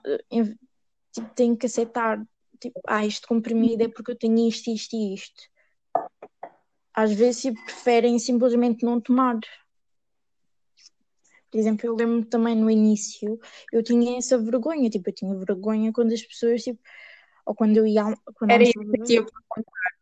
tipo 1.12 1.34
têm 1.34 1.56
que 1.56 1.66
aceitar, 1.66 2.22
tipo, 2.60 2.80
ah, 2.86 3.06
este 3.06 3.26
comprimido 3.26 3.82
é 3.82 3.88
porque 3.88 4.12
eu 4.12 4.18
tenho 4.18 4.48
isto, 4.48 4.70
isto 4.70 4.94
e 4.96 5.14
isto 5.14 5.52
às 6.94 7.12
vezes 7.12 7.52
preferem 7.64 8.18
simplesmente 8.18 8.84
não 8.84 9.00
tomar. 9.00 9.38
Por 11.52 11.58
exemplo, 11.58 11.86
eu 11.86 11.94
lembro 11.94 12.24
também 12.24 12.56
no 12.56 12.70
início, 12.70 13.38
eu 13.70 13.82
tinha 13.82 14.16
essa 14.16 14.38
vergonha, 14.38 14.88
tipo, 14.88 15.10
eu 15.10 15.14
tinha 15.14 15.34
vergonha 15.36 15.92
quando 15.92 16.14
as 16.14 16.22
pessoas, 16.22 16.62
tipo, 16.62 16.80
ou 17.44 17.54
quando 17.54 17.76
eu 17.76 17.86
ia. 17.86 18.04
Quando 18.34 18.50
Era 18.50 18.62
isso 18.62 18.72
que 18.72 19.14
eu 19.16 19.26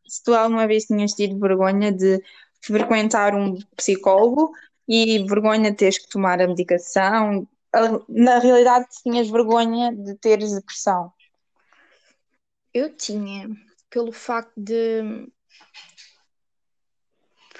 se 0.07 0.23
tu 0.23 0.33
alguma 0.33 0.67
vez 0.67 0.87
tinhas 0.87 1.13
tido 1.13 1.39
vergonha 1.39 1.93
de 1.93 2.23
frequentar 2.61 3.35
um 3.35 3.57
psicólogo 3.77 4.53
e 4.89 5.25
vergonha 5.27 5.71
de 5.71 5.77
teres 5.77 5.99
que 5.99 6.09
tomar 6.09 6.41
a 6.41 6.49
medicação, 6.49 7.49
na 8.09 8.39
realidade 8.39 8.87
tinhas 9.03 9.29
vergonha 9.29 9.95
de 9.95 10.17
teres 10.17 10.53
depressão. 10.53 11.13
Eu 12.73 12.95
tinha, 12.97 13.49
pelo 13.89 14.13
facto 14.13 14.53
de, 14.57 15.29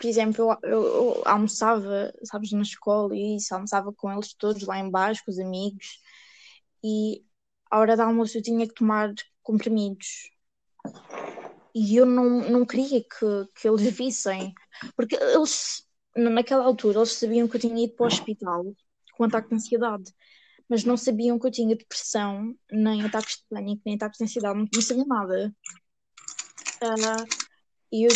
por 0.01 0.09
exemplo, 0.09 0.59
eu, 0.63 0.71
eu, 0.71 0.83
eu 0.83 1.23
almoçava, 1.27 2.11
sabes, 2.25 2.51
na 2.53 2.63
escola 2.63 3.15
e 3.15 3.37
isso, 3.37 3.55
almoçava 3.55 3.93
com 3.93 4.11
eles 4.11 4.33
todos 4.33 4.63
lá 4.63 4.79
embaixo, 4.79 5.23
com 5.23 5.31
os 5.31 5.39
amigos, 5.39 6.01
e 6.83 7.23
à 7.71 7.79
hora 7.79 7.97
do 7.97 8.03
almoço 8.03 8.39
eu 8.39 8.43
tinha 8.43 8.67
que 8.67 8.73
tomar 8.73 9.13
comprimidos. 9.43 10.31
E 11.75 11.97
eu 11.97 12.07
não, 12.07 12.49
não 12.49 12.65
queria 12.65 13.03
que, 13.03 13.61
que 13.61 13.69
eles 13.69 13.83
vissem, 13.93 14.55
porque 14.97 15.17
eles, 15.17 15.87
naquela 16.17 16.65
altura, 16.65 17.01
eles 17.01 17.13
sabiam 17.13 17.47
que 17.47 17.57
eu 17.57 17.61
tinha 17.61 17.85
ido 17.85 17.95
para 17.95 18.05
o 18.05 18.07
hospital 18.07 18.75
com 19.19 19.25
ataque 19.25 19.51
de 19.51 19.57
ansiedade, 19.57 20.15
mas 20.67 20.83
não 20.83 20.97
sabiam 20.97 21.39
que 21.39 21.47
eu 21.47 21.51
tinha 21.51 21.77
depressão, 21.77 22.57
nem 22.73 23.05
ataques 23.05 23.37
de 23.37 23.45
pânico, 23.51 23.83
nem 23.85 23.97
ataques 23.97 24.17
de 24.17 24.25
ansiedade, 24.25 24.59
não, 24.59 24.67
não 24.73 24.81
sabiam 24.81 25.07
nada. 25.07 25.55
Uh, 26.83 27.50
e 27.93 28.05
eu 28.05 28.11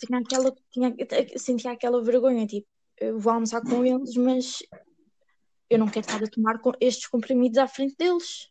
tinha 0.00 0.18
aquela, 0.18 0.54
tinha, 0.70 0.94
sentia 1.36 1.72
aquela 1.72 2.02
vergonha, 2.02 2.46
tipo, 2.46 2.66
eu 2.98 3.18
vou 3.18 3.32
almoçar 3.32 3.62
com 3.62 3.84
eles, 3.84 4.14
mas 4.16 4.62
eu 5.68 5.78
não 5.78 5.88
quero 5.88 6.06
estar 6.06 6.22
a 6.22 6.28
tomar 6.28 6.60
estes 6.80 7.06
comprimidos 7.06 7.58
à 7.58 7.66
frente 7.66 7.96
deles. 7.96 8.50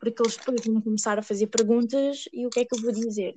Porque 0.00 0.20
eles 0.20 0.36
depois 0.36 0.64
vão 0.66 0.80
começar 0.80 1.18
a 1.18 1.22
fazer 1.22 1.46
perguntas 1.46 2.24
e 2.32 2.46
o 2.46 2.50
que 2.50 2.60
é 2.60 2.64
que 2.64 2.74
eu 2.74 2.82
vou 2.82 2.90
dizer? 2.90 3.34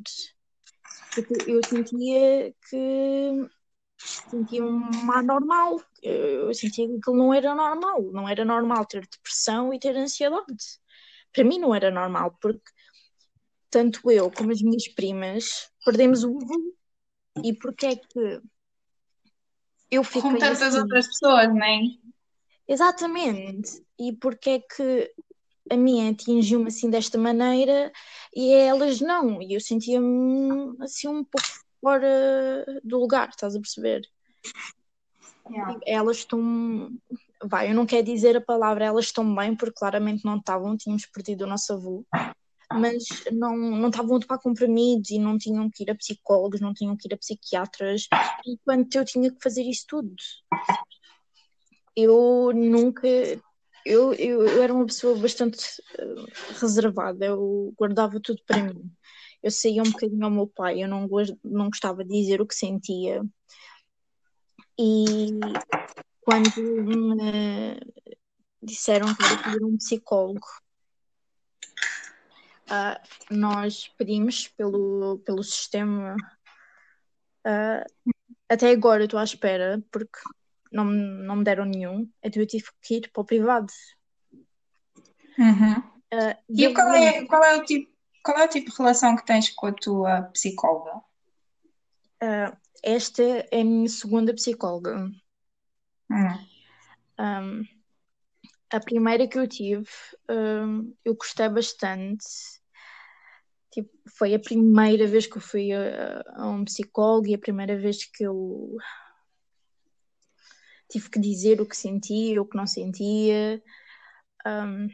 Porque 1.14 1.52
eu 1.52 1.62
sentia 1.64 2.54
que 2.70 3.50
sentia-me 3.98 5.14
anormal. 5.14 5.82
Eu 6.02 6.54
sentia 6.54 6.88
que 6.88 7.12
não 7.12 7.34
era 7.34 7.54
normal. 7.54 8.02
Não 8.12 8.28
era 8.28 8.44
normal 8.44 8.86
ter 8.86 9.06
depressão 9.08 9.74
e 9.74 9.80
ter 9.80 9.96
ansiedade. 9.96 10.80
Para 11.32 11.44
mim 11.44 11.60
não 11.60 11.76
era 11.76 11.92
normal, 11.92 12.36
porque 12.42 12.72
tanto 13.76 14.10
eu 14.10 14.32
como 14.32 14.54
as 14.54 14.62
minhas 14.62 14.88
primas 14.88 15.70
perdemos 15.84 16.24
o 16.24 16.40
voo. 16.40 16.74
E 17.44 17.52
porque 17.52 17.88
é 17.88 17.96
que 17.98 18.42
eu 19.92 20.02
fiquei 20.02 20.22
Com 20.22 20.38
tantas 20.38 20.62
assim? 20.62 20.80
outras 20.80 21.08
pessoas, 21.08 21.50
não 21.50 21.62
é? 21.62 21.82
Exatamente. 22.66 23.86
E 24.00 24.14
porque 24.14 24.50
é 24.52 24.60
que 24.60 25.14
a 25.70 25.76
minha 25.76 26.10
atingiu-me 26.10 26.70
assim 26.70 26.90
desta 26.90 27.18
maneira 27.18 27.92
e 28.34 28.54
elas 28.54 29.02
não. 29.02 29.42
E 29.42 29.54
eu 29.54 29.60
sentia-me 29.60 30.78
assim 30.80 31.10
um 31.10 31.26
pouco 31.26 31.48
fora 31.82 32.66
do 32.82 32.98
lugar, 32.98 33.28
estás 33.28 33.58
a 33.58 33.60
perceber? 33.60 34.08
Yeah. 35.50 35.78
Elas 35.86 36.20
estão. 36.20 36.90
Vai, 37.44 37.70
eu 37.70 37.76
não 37.76 37.86
quero 37.86 38.06
dizer 38.06 38.38
a 38.38 38.42
palavra 38.42 38.86
elas 38.86 39.08
estão 39.08 39.36
bem, 39.36 39.54
porque 39.54 39.78
claramente 39.78 40.24
não 40.24 40.38
estavam, 40.38 40.78
tínhamos 40.78 41.06
perdido 41.08 41.44
o 41.44 41.48
nosso 41.48 41.74
avô, 41.74 42.06
mas 42.72 43.04
não, 43.32 43.56
não 43.56 43.90
estavam 43.90 44.18
a 44.18 44.20
tomar 44.20 44.40
comprimidos 44.40 45.12
e 45.12 45.20
não 45.20 45.38
tinham 45.38 45.70
que 45.70 45.84
ir 45.84 45.92
a 45.92 45.96
psicólogos, 45.96 46.62
não 46.62 46.74
tinham 46.74 46.96
que 46.96 47.08
ir 47.08 47.14
a 47.14 47.18
psiquiatras, 47.18 48.08
enquanto 48.46 48.96
eu 48.96 49.06
tinha 49.06 49.32
que 49.32 49.42
fazer 49.42 49.64
isso 49.64 49.86
tudo. 49.88 50.16
Eu 51.96 52.52
nunca. 52.54 53.08
Eu, 53.86 54.14
eu, 54.14 54.42
eu 54.44 54.64
era 54.64 54.74
uma 54.74 54.86
pessoa 54.86 55.16
bastante 55.18 55.64
uh, 56.00 56.60
reservada, 56.60 57.26
eu 57.26 57.74
guardava 57.78 58.20
tudo 58.20 58.42
para 58.46 58.64
mim. 58.64 58.92
Eu 59.44 59.52
saía 59.52 59.84
um 59.84 59.92
bocadinho 59.92 60.26
ao 60.26 60.32
meu 60.32 60.48
pai, 60.48 60.84
eu 60.84 60.88
não, 60.88 61.08
não 61.44 61.70
gostava 61.70 62.04
de 62.04 62.10
dizer 62.10 62.42
o 62.42 62.48
que 62.48 62.56
sentia. 62.56 63.24
E 64.78 65.28
quando 66.22 66.50
me 66.58 67.80
disseram 68.62 69.14
que 69.14 69.24
era 69.24 69.66
um 69.66 69.78
psicólogo, 69.78 70.48
uh, 72.70 73.36
nós 73.36 73.88
pedimos 73.98 74.48
pelo, 74.50 75.20
pelo 75.26 75.44
sistema. 75.44 76.16
Uh, 77.46 78.12
até 78.50 78.72
agora 78.72 79.02
eu 79.04 79.06
estou 79.06 79.20
à 79.20 79.24
espera, 79.24 79.84
porque 79.92 80.20
não, 80.72 80.86
não 80.86 81.38
me 81.38 81.44
deram 81.44 81.66
nenhum, 81.66 82.10
então 82.24 82.42
eu 82.42 82.48
tive 82.48 82.66
que 82.82 82.96
ir 82.96 83.10
para 83.12 83.22
o 83.22 83.26
privado. 83.26 83.72
Uhum. 85.38 85.78
Uh, 86.14 86.36
e 86.50 86.74
qual 86.74 86.94
é, 86.94 87.26
qual, 87.26 87.44
é 87.44 87.56
o 87.58 87.66
tipo, 87.66 87.92
qual 88.24 88.38
é 88.38 88.46
o 88.46 88.50
tipo 88.50 88.72
de 88.72 88.78
relação 88.78 89.16
que 89.16 89.26
tens 89.26 89.50
com 89.50 89.68
a 89.68 89.74
tua 89.74 90.22
psicóloga? 90.34 90.98
Uh, 92.22 92.56
esta 92.84 93.22
é 93.24 93.62
a 93.62 93.64
minha 93.64 93.90
segunda 93.90 94.34
psicóloga. 94.34 95.10
Hum. 96.10 96.46
Um, 97.20 97.75
a 98.76 98.80
primeira 98.80 99.28
que 99.28 99.38
eu 99.38 99.48
tive, 99.48 99.88
um, 100.30 100.94
eu 101.04 101.16
gostei 101.16 101.50
bastante. 101.50 102.26
Tipo, 103.72 103.90
foi 104.18 104.34
a 104.34 104.40
primeira 104.40 105.08
vez 105.08 105.28
que 105.28 105.38
eu 105.38 105.42
fui 105.42 105.72
a, 105.74 106.24
a 106.34 106.48
um 106.48 106.64
psicólogo 106.66 107.28
e 107.28 107.34
a 107.34 107.40
primeira 107.40 107.78
vez 107.78 108.06
que 108.06 108.24
eu 108.24 108.78
tive 110.90 111.10
que 111.10 111.20
dizer 111.20 111.60
o 111.60 111.66
que 111.66 111.76
sentia, 111.76 112.42
o 112.42 112.46
que 112.46 112.58
não 112.58 112.68
sentia. 112.68 113.62
Um, 114.46 114.88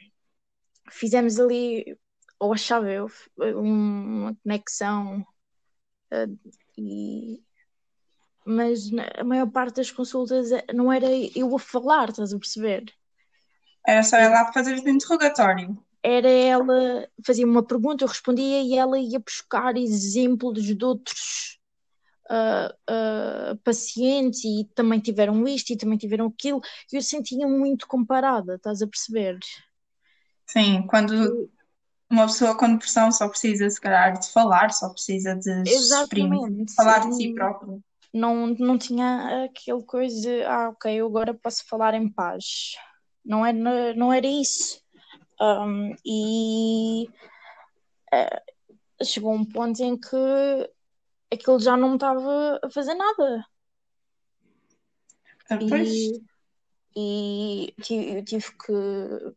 fizemos 0.90 1.40
ali, 1.40 1.98
ou 2.40 2.54
achava 2.54 2.90
eu, 2.92 3.08
uma 3.38 4.36
conexão 4.44 5.22
uh, 6.12 6.52
e 6.78 7.44
mas 8.46 8.90
a 9.18 9.24
maior 9.24 9.50
parte 9.52 9.76
das 9.76 9.92
consultas 9.92 10.52
eh, 10.52 10.66
não 10.74 10.92
era 10.92 11.08
eu 11.36 11.56
a 11.56 11.60
falar, 11.60 12.10
estás 12.10 12.34
a 12.34 12.40
perceber? 12.40 12.86
Era 13.86 14.04
só 14.04 14.18
ela 14.18 14.52
fazer 14.52 14.76
o 14.76 14.90
interrogatório. 14.90 15.78
Era 16.04 16.30
ela, 16.30 17.08
fazia 17.26 17.46
uma 17.46 17.64
pergunta, 17.64 18.04
eu 18.04 18.08
respondia 18.08 18.62
e 18.62 18.76
ela 18.76 18.98
ia 19.00 19.20
buscar 19.20 19.78
exemplos 19.78 20.64
de 20.64 20.84
outros 20.84 21.60
uh, 22.32 22.74
uh, 22.90 23.58
pacientes 23.64 24.44
e 24.44 24.68
também 24.74 25.00
tiveram 25.00 25.48
isto 25.48 25.72
e 25.72 25.78
também 25.78 25.98
tiveram 25.98 26.26
aquilo, 26.28 26.62
e 26.92 26.96
eu 26.96 27.02
sentia 27.02 27.48
muito 27.48 27.88
comparada, 27.88 28.56
estás 28.56 28.82
a 28.82 28.88
perceber? 28.88 29.38
Sim, 30.48 30.86
quando 30.88 31.50
uma 32.10 32.26
pessoa 32.26 32.58
com 32.58 32.74
depressão 32.74 33.12
só 33.12 33.30
precisa, 33.30 33.70
se 33.70 33.80
calhar, 33.80 34.20
de 34.20 34.30
falar, 34.30 34.72
só 34.74 34.90
precisa 34.90 35.36
de 35.36 35.64
exprimir, 35.64 36.66
falar 36.76 37.08
de 37.08 37.16
si 37.16 37.34
próprio. 37.34 37.82
Não, 38.14 38.48
não 38.48 38.78
tinha 38.78 39.46
aquele 39.46 39.84
coisa 39.84 40.30
ah, 40.46 40.70
ok, 40.70 40.94
eu 40.94 41.08
agora 41.08 41.34
posso 41.34 41.66
falar 41.66 41.94
em 41.94 42.10
paz. 42.10 42.76
Não 43.24 43.46
era, 43.46 43.94
não 43.94 44.12
era 44.12 44.28
isso. 44.28 44.82
Um, 45.40 45.96
e 46.06 47.08
uh, 48.13 49.06
chegou 49.06 49.34
um 49.34 49.46
ponto 49.46 49.82
em 49.82 49.98
que 49.98 50.16
aquilo 51.32 51.60
já 51.60 51.78
não 51.78 51.90
me 51.90 51.96
estava 51.96 52.60
a 52.63 52.70
fazer 52.70 52.94
nada. 52.94 53.46
Ah, 55.50 55.58
e, 55.62 56.24
e 56.96 57.74
eu 58.16 58.24
tive 58.24 58.51
que. 58.58 59.36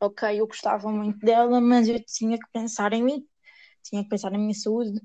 Ok, 0.00 0.40
eu 0.40 0.46
gostava 0.46 0.90
muito 0.92 1.18
dela, 1.18 1.60
mas 1.60 1.88
eu 1.88 2.02
tinha 2.04 2.38
que 2.38 2.46
pensar 2.52 2.92
em 2.92 3.02
mim, 3.02 3.28
tinha 3.82 4.02
que 4.02 4.08
pensar 4.08 4.30
na 4.30 4.38
minha 4.38 4.54
saúde. 4.54 5.00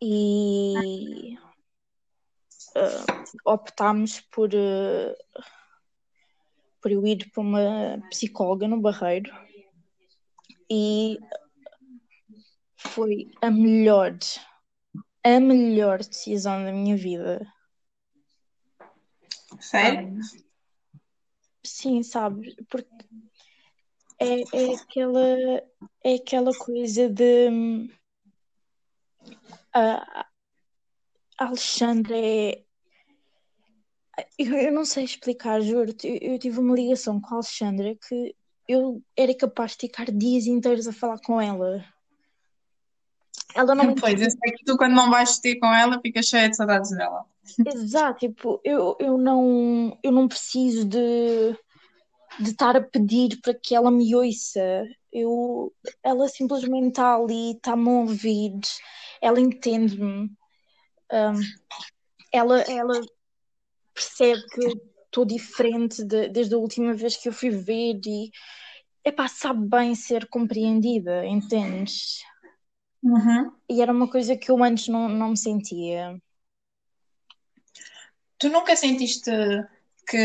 E 0.00 1.36
uh, 2.76 3.24
optámos 3.44 4.20
por, 4.30 4.48
uh, 4.48 5.14
por 6.80 6.90
eu 6.90 7.06
ir 7.06 7.30
para 7.30 7.40
uma 7.40 8.00
psicóloga 8.10 8.68
no 8.68 8.80
Barreiro 8.80 9.32
e 10.70 11.18
foi 12.76 13.30
a 13.42 13.50
melhor 13.50 14.16
a 15.24 15.40
melhor 15.40 15.98
decisão 15.98 16.64
da 16.64 16.72
minha 16.72 16.96
vida. 16.96 17.46
Sério? 19.60 20.18
Sim, 21.64 22.02
sabe? 22.02 22.56
Porque 22.68 22.88
é, 24.18 24.40
é, 24.40 24.74
aquela, 24.74 25.36
é 26.04 26.14
aquela 26.14 26.56
coisa 26.56 27.08
de. 27.08 27.48
Uh, 29.76 30.24
a 31.38 31.44
Alexandra 31.44 32.16
é. 32.16 32.64
Eu, 34.38 34.56
eu 34.56 34.72
não 34.72 34.84
sei 34.84 35.04
explicar, 35.04 35.60
juro-te. 35.60 36.08
Eu, 36.08 36.32
eu 36.32 36.38
tive 36.38 36.58
uma 36.58 36.74
ligação 36.74 37.20
com 37.20 37.34
a 37.34 37.38
Alexandra 37.38 37.94
que 37.96 38.34
eu 38.68 39.02
era 39.16 39.34
capaz 39.34 39.72
de 39.72 39.86
ficar 39.86 40.10
dias 40.10 40.46
inteiros 40.46 40.86
a 40.86 40.92
falar 40.92 41.18
com 41.20 41.40
ela. 41.40 41.84
Ela 43.54 43.74
não 43.74 43.94
Pois, 43.96 44.20
eu 44.20 44.30
sei 44.30 44.52
que 44.52 44.64
tu 44.64 44.76
quando 44.76 44.94
não 44.94 45.10
vais 45.10 45.38
ter 45.38 45.56
com 45.56 45.72
ela 45.72 46.00
ficas 46.00 46.26
cheia 46.26 46.48
de 46.48 46.56
saudades 46.56 46.90
dela. 46.90 47.24
Exato, 47.66 48.20
tipo, 48.20 48.60
eu, 48.62 48.96
eu, 49.00 49.16
não, 49.16 49.98
eu 50.02 50.12
não 50.12 50.28
preciso 50.28 50.84
de, 50.84 51.56
de 52.38 52.50
estar 52.50 52.76
a 52.76 52.82
pedir 52.82 53.40
para 53.40 53.54
que 53.54 53.74
ela 53.74 53.90
me 53.90 54.14
ouça. 54.14 54.84
Eu, 55.10 55.72
ela 56.02 56.28
simplesmente 56.28 56.88
está 56.88 57.14
ali, 57.14 57.52
está-me 57.52 57.88
a 57.88 57.92
ouvir, 57.92 58.60
ela 59.22 59.40
entende-me. 59.40 60.30
Um, 61.10 61.40
ela, 62.30 62.60
ela 62.60 63.00
percebe 63.98 64.46
que 64.48 64.64
eu 64.64 64.72
estou 65.06 65.24
diferente 65.24 66.04
de, 66.04 66.28
desde 66.28 66.54
a 66.54 66.58
última 66.58 66.94
vez 66.94 67.16
que 67.16 67.28
eu 67.28 67.32
fui 67.32 67.50
ver 67.50 68.00
e 68.06 68.30
epá, 69.04 69.26
sabe 69.26 69.66
bem 69.66 69.94
ser 69.94 70.28
compreendida, 70.28 71.26
entendes? 71.26 72.22
Uhum. 73.02 73.52
E 73.68 73.82
era 73.82 73.92
uma 73.92 74.08
coisa 74.08 74.36
que 74.36 74.50
eu 74.50 74.62
antes 74.62 74.88
não, 74.88 75.08
não 75.08 75.30
me 75.30 75.36
sentia. 75.36 76.20
Tu 78.38 78.48
nunca 78.48 78.76
sentiste 78.76 79.30
que 80.06 80.18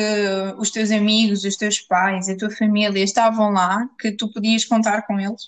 os 0.57 0.69
teus 0.69 0.91
amigos, 0.91 1.43
os 1.43 1.57
teus 1.57 1.79
pais, 1.79 2.29
a 2.29 2.37
tua 2.37 2.51
família 2.51 3.03
estavam 3.03 3.51
lá, 3.51 3.89
que 3.99 4.11
tu 4.11 4.31
podias 4.31 4.65
contar 4.65 5.01
com 5.07 5.19
eles? 5.19 5.45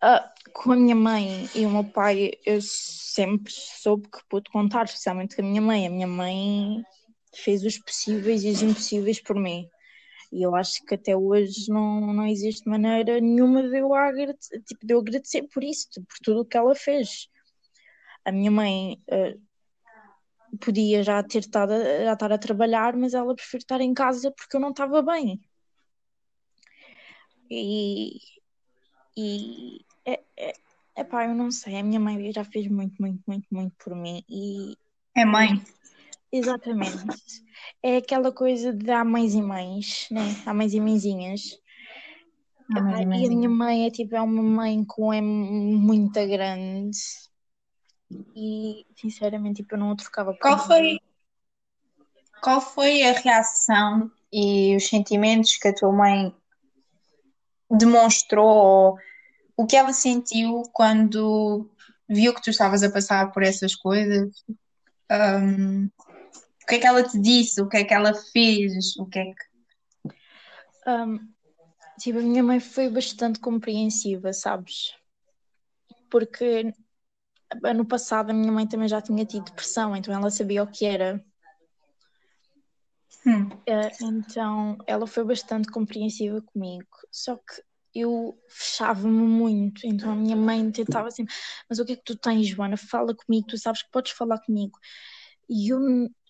Ah, 0.00 0.32
com 0.52 0.72
a 0.72 0.76
minha 0.76 0.94
mãe 0.94 1.48
e 1.54 1.64
o 1.66 1.70
meu 1.70 1.84
pai, 1.84 2.32
eu 2.44 2.60
sempre 2.60 3.52
soube 3.52 4.08
que 4.08 4.18
pude 4.28 4.50
contar, 4.50 4.84
especialmente 4.84 5.36
com 5.36 5.42
a 5.42 5.44
minha 5.44 5.62
mãe. 5.62 5.86
A 5.86 5.90
minha 5.90 6.06
mãe 6.06 6.82
fez 7.34 7.64
os 7.64 7.78
possíveis 7.78 8.44
e 8.44 8.50
os 8.50 8.62
impossíveis 8.62 9.20
por 9.20 9.36
mim. 9.36 9.68
E 10.32 10.42
eu 10.42 10.54
acho 10.54 10.84
que 10.84 10.94
até 10.94 11.16
hoje 11.16 11.70
não, 11.70 12.12
não 12.12 12.26
existe 12.26 12.68
maneira 12.68 13.20
nenhuma 13.20 13.62
de 13.62 13.78
eu, 13.78 13.94
agradecer, 13.94 14.60
tipo, 14.62 14.86
de 14.86 14.92
eu 14.94 15.00
agradecer 15.00 15.42
por 15.44 15.64
isso, 15.64 15.88
por 15.94 16.18
tudo 16.22 16.40
o 16.40 16.44
que 16.44 16.56
ela 16.56 16.74
fez. 16.74 17.28
A 18.24 18.32
minha 18.32 18.50
mãe 18.50 19.02
uh, 19.08 20.58
podia 20.58 21.02
já 21.02 21.22
ter 21.22 21.38
estado 21.38 21.72
a, 21.72 22.04
já 22.04 22.12
estar 22.12 22.32
a 22.32 22.38
trabalhar, 22.38 22.94
mas 22.94 23.14
ela 23.14 23.34
preferiu 23.34 23.62
estar 23.62 23.80
em 23.80 23.94
casa 23.94 24.30
porque 24.30 24.56
eu 24.56 24.60
não 24.60 24.70
estava 24.70 25.00
bem. 25.02 25.40
E, 27.50 28.18
e 29.16 29.80
é, 30.08 30.20
é, 30.36 30.54
é 30.96 31.04
pá, 31.04 31.26
eu 31.26 31.34
não 31.34 31.50
sei, 31.50 31.76
a 31.76 31.82
minha 31.82 32.00
mãe 32.00 32.32
já 32.32 32.44
fez 32.44 32.66
muito, 32.68 32.94
muito, 33.00 33.22
muito, 33.26 33.46
muito 33.50 33.74
por 33.82 33.94
mim. 33.94 34.24
E, 34.28 34.76
é 35.14 35.24
mãe. 35.24 35.62
Exatamente. 36.30 37.44
É 37.82 37.96
aquela 37.96 38.32
coisa 38.32 38.72
de 38.72 38.90
há 38.90 39.04
mães 39.04 39.34
e 39.34 39.42
mães, 39.42 40.08
né? 40.10 40.22
Há 40.46 40.54
mães 40.54 40.74
e 40.74 40.80
mãezinhas. 40.80 41.58
Há 42.74 42.80
mães 42.80 43.00
e 43.00 43.06
E 43.22 43.26
a 43.26 43.30
minha 43.30 43.48
mãe 43.48 43.86
é 43.86 43.90
tipo, 43.90 44.14
é 44.14 44.20
uma 44.20 44.42
mãe 44.42 44.84
com 44.84 45.12
é 45.12 45.20
muito 45.20 46.14
grande. 46.26 46.98
E 48.34 48.86
sinceramente, 48.96 49.62
tipo, 49.62 49.74
eu 49.74 49.78
não 49.78 49.92
a 49.92 49.96
trocava 49.96 50.32
por 50.32 50.40
Qual 50.40 50.58
foi, 50.58 50.98
qual 52.42 52.60
foi 52.60 53.02
a 53.02 53.12
reação 53.12 54.10
e 54.32 54.76
os 54.76 54.86
sentimentos 54.86 55.56
que 55.56 55.68
a 55.68 55.74
tua 55.74 55.92
mãe 55.92 56.34
demonstrou, 57.70 58.46
ou 58.46 58.98
o 59.58 59.66
que 59.66 59.76
ela 59.76 59.92
sentiu 59.92 60.62
quando 60.72 61.68
viu 62.08 62.32
que 62.32 62.40
tu 62.40 62.48
estavas 62.48 62.84
a 62.84 62.92
passar 62.92 63.32
por 63.32 63.42
essas 63.42 63.74
coisas? 63.74 64.44
Um, 65.10 65.86
o 65.86 66.66
que 66.68 66.76
é 66.76 66.78
que 66.78 66.86
ela 66.86 67.02
te 67.02 67.18
disse? 67.18 67.60
O 67.60 67.68
que 67.68 67.78
é 67.78 67.84
que 67.84 67.92
ela 67.92 68.14
fez? 68.14 68.96
O 68.96 69.06
que 69.06 69.18
é 69.18 69.24
que... 69.24 70.10
Um, 70.86 71.18
tipo, 71.98 72.20
a 72.20 72.22
minha 72.22 72.42
mãe 72.42 72.60
foi 72.60 72.88
bastante 72.88 73.40
compreensiva, 73.40 74.32
sabes? 74.32 74.94
Porque 76.08 76.72
no 77.74 77.84
passado 77.84 78.30
a 78.30 78.34
minha 78.34 78.52
mãe 78.52 78.66
também 78.66 78.86
já 78.86 79.02
tinha 79.02 79.26
tido 79.26 79.46
depressão, 79.46 79.96
então 79.96 80.14
ela 80.14 80.30
sabia 80.30 80.62
o 80.62 80.70
que 80.70 80.86
era. 80.86 81.20
Hum. 83.26 83.48
Uh, 83.48 84.04
então 84.04 84.78
ela 84.86 85.06
foi 85.06 85.24
bastante 85.24 85.68
compreensiva 85.68 86.40
comigo, 86.42 86.86
só 87.10 87.36
que 87.36 87.67
eu 88.00 88.38
fechava-me 88.48 89.22
muito, 89.22 89.86
então 89.86 90.12
a 90.12 90.16
minha 90.16 90.36
mãe 90.36 90.70
tentava 90.70 91.08
assim, 91.08 91.24
mas 91.68 91.78
o 91.78 91.84
que 91.84 91.92
é 91.92 91.96
que 91.96 92.04
tu 92.04 92.16
tens, 92.16 92.46
Joana? 92.46 92.76
Fala 92.76 93.14
comigo, 93.14 93.46
tu 93.48 93.58
sabes 93.58 93.82
que 93.82 93.90
podes 93.90 94.12
falar 94.12 94.38
comigo. 94.40 94.78
E 95.48 95.72
eu, 95.72 95.80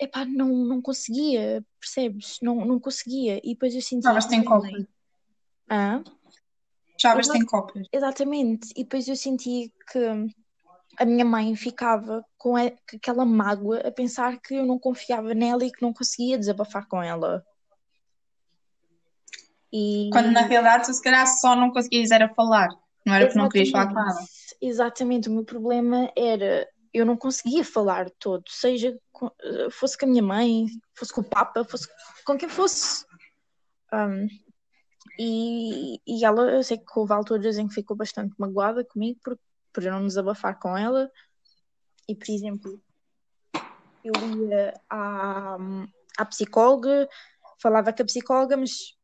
epá, 0.01 0.25
não, 0.25 0.49
não 0.49 0.81
conseguia, 0.81 1.65
percebes? 1.81 2.39
Não, 2.41 2.65
não 2.65 2.79
conseguia. 2.79 3.41
E 3.43 3.55
depois 3.55 3.75
eu 3.75 3.83
sentia. 3.83 4.11
Estavas 4.11 4.31
em 4.33 4.45
copas. 4.45 4.87
Ah? 5.69 6.03
Estavas 6.97 7.29
em 7.29 7.45
copas. 7.45 7.87
Exatamente. 7.93 8.69
E 8.77 8.85
depois 8.85 9.09
eu 9.09 9.17
sentia 9.17 9.69
que 9.91 10.33
a 10.99 11.05
minha 11.05 11.25
mãe 11.25 11.55
ficava 11.57 12.25
com 12.37 12.55
aquela 12.57 13.25
mágoa 13.25 13.79
a 13.79 13.90
pensar 13.90 14.40
que 14.40 14.55
eu 14.55 14.64
não 14.64 14.79
confiava 14.79 15.35
nela 15.35 15.64
e 15.64 15.71
que 15.71 15.83
não 15.83 15.92
conseguia 15.92 16.38
desabafar 16.38 16.87
com 16.87 17.03
ela. 17.03 17.45
E... 19.72 20.09
Quando 20.12 20.31
na 20.31 20.40
realidade 20.40 20.87
tu 20.87 20.94
se 20.94 21.02
calhar 21.02 21.26
só 21.26 21.54
não 21.54 21.70
conseguias 21.70 22.11
era 22.11 22.28
falar, 22.35 22.68
não 23.04 23.14
era 23.14 23.26
porque 23.26 23.38
não 23.38 23.48
querias 23.48 23.70
falar 23.70 23.92
com 23.92 24.00
ela. 24.00 24.24
Exatamente, 24.61 25.28
o 25.28 25.33
meu 25.33 25.44
problema 25.44 26.11
era 26.16 26.66
eu 26.92 27.04
não 27.04 27.16
conseguia 27.16 27.64
falar 27.64 28.11
todo, 28.18 28.44
seja 28.48 28.98
com, 29.12 29.31
fosse 29.70 29.96
com 29.96 30.07
a 30.07 30.09
minha 30.09 30.22
mãe, 30.22 30.66
fosse 30.94 31.12
com 31.12 31.20
o 31.20 31.24
Papa, 31.24 31.64
fosse 31.64 31.87
com 32.24 32.37
quem 32.37 32.48
fosse. 32.48 33.04
Um, 33.92 34.26
e, 35.18 36.00
e 36.07 36.24
ela, 36.24 36.50
eu 36.50 36.62
sei 36.62 36.78
que 36.78 36.85
houve 36.96 37.12
alturas 37.12 37.59
em 37.59 37.68
que 37.68 37.74
ficou 37.74 37.96
bastante 37.96 38.35
magoada 38.38 38.85
comigo 38.85 39.18
por, 39.22 39.38
por 39.72 39.83
eu 39.83 39.92
não 39.92 40.07
desabafar 40.07 40.59
com 40.59 40.76
ela. 40.76 41.11
E, 42.09 42.14
por 42.14 42.31
exemplo, 42.31 42.81
eu 44.04 44.12
ia 44.48 44.74
à, 44.88 45.57
à 46.16 46.24
psicóloga, 46.24 47.09
falava 47.61 47.92
com 47.92 48.02
a 48.02 48.07
psicóloga, 48.07 48.57
mas 48.57 48.98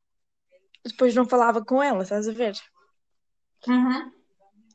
depois 0.85 1.15
não 1.15 1.27
falava 1.27 1.65
com 1.65 1.83
ela, 1.83 2.03
estás 2.03 2.29
a 2.29 2.33
ver? 2.33 2.55
Uhum. 3.67 4.13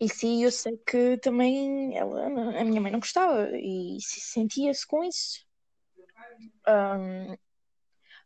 E 0.02 0.10
sim, 0.10 0.43
eu 0.43 0.52
sei 0.52 0.78
que 0.78 1.17
também 1.17 1.98
ela, 1.98 2.26
a 2.60 2.63
minha 2.63 2.82
mãe 2.82 2.91
não 2.91 3.00
gostava 3.00 3.50
e 3.54 3.98
sentia-se 4.02 4.88
com 4.88 5.04
isso. 5.04 5.45
Um, 6.67 7.36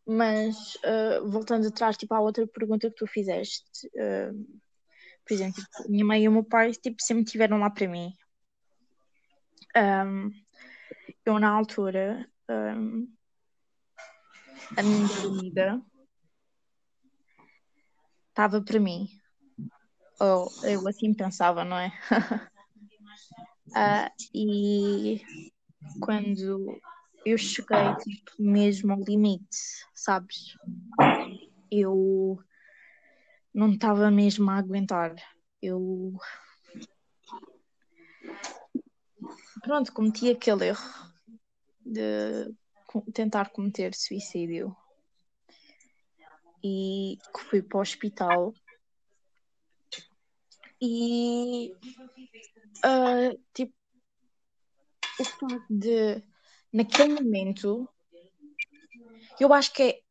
mas 0.05 0.75
uh, 0.75 1.29
voltando 1.29 1.67
atrás, 1.67 1.97
tipo, 1.97 2.13
à 2.13 2.19
outra 2.19 2.45
pergunta 2.45 2.89
que 2.89 2.95
tu 2.95 3.07
fizeste, 3.07 3.87
uh, 3.95 4.61
por 5.25 5.33
exemplo, 5.33 5.63
tipo, 5.63 5.89
minha 5.89 6.05
mãe 6.05 6.23
e 6.23 6.27
o 6.27 6.31
meu 6.31 6.43
pai 6.43 6.71
tipo, 6.73 7.01
sempre 7.01 7.23
estiveram 7.23 7.57
lá 7.57 7.69
para 7.69 7.87
mim. 7.87 8.13
Um, 9.75 10.29
eu 11.25 11.39
na 11.39 11.49
altura, 11.49 12.29
um, 12.49 13.11
a 14.77 14.83
minha 14.83 15.07
amiga 15.25 15.81
estava 18.33 18.59
para 18.61 18.79
mim. 18.79 19.07
Ou 20.19 20.49
eu 20.63 20.87
assim 20.87 21.13
pensava, 21.13 21.63
não 21.63 21.77
é? 21.77 21.93
uh, 23.69 24.09
e 24.33 25.21
quando 26.01 26.81
eu 27.25 27.37
cheguei 27.37 27.95
tipo, 27.99 28.31
mesmo 28.39 28.91
ao 28.91 28.99
limite, 28.99 29.55
sabes? 29.93 30.57
Eu 31.71 32.39
não 33.53 33.71
estava 33.71 34.09
mesmo 34.09 34.49
a 34.49 34.57
aguentar. 34.57 35.15
Eu 35.61 36.17
pronto, 39.61 39.93
cometi 39.93 40.29
aquele 40.29 40.69
erro 40.69 41.13
de 41.85 42.53
tentar 43.13 43.51
cometer 43.51 43.93
suicídio 43.93 44.75
e 46.63 47.17
que 47.33 47.43
fui 47.43 47.61
para 47.61 47.77
o 47.77 47.81
hospital. 47.81 48.53
E 50.81 51.73
uh, 52.85 53.39
tipo 53.53 53.73
o 55.19 55.23
facto 55.23 55.65
de 55.69 56.23
naquele 56.71 57.13
momento 57.13 57.87
eu 59.39 59.53
acho 59.53 59.73
que 59.73 59.83
é 59.83 60.01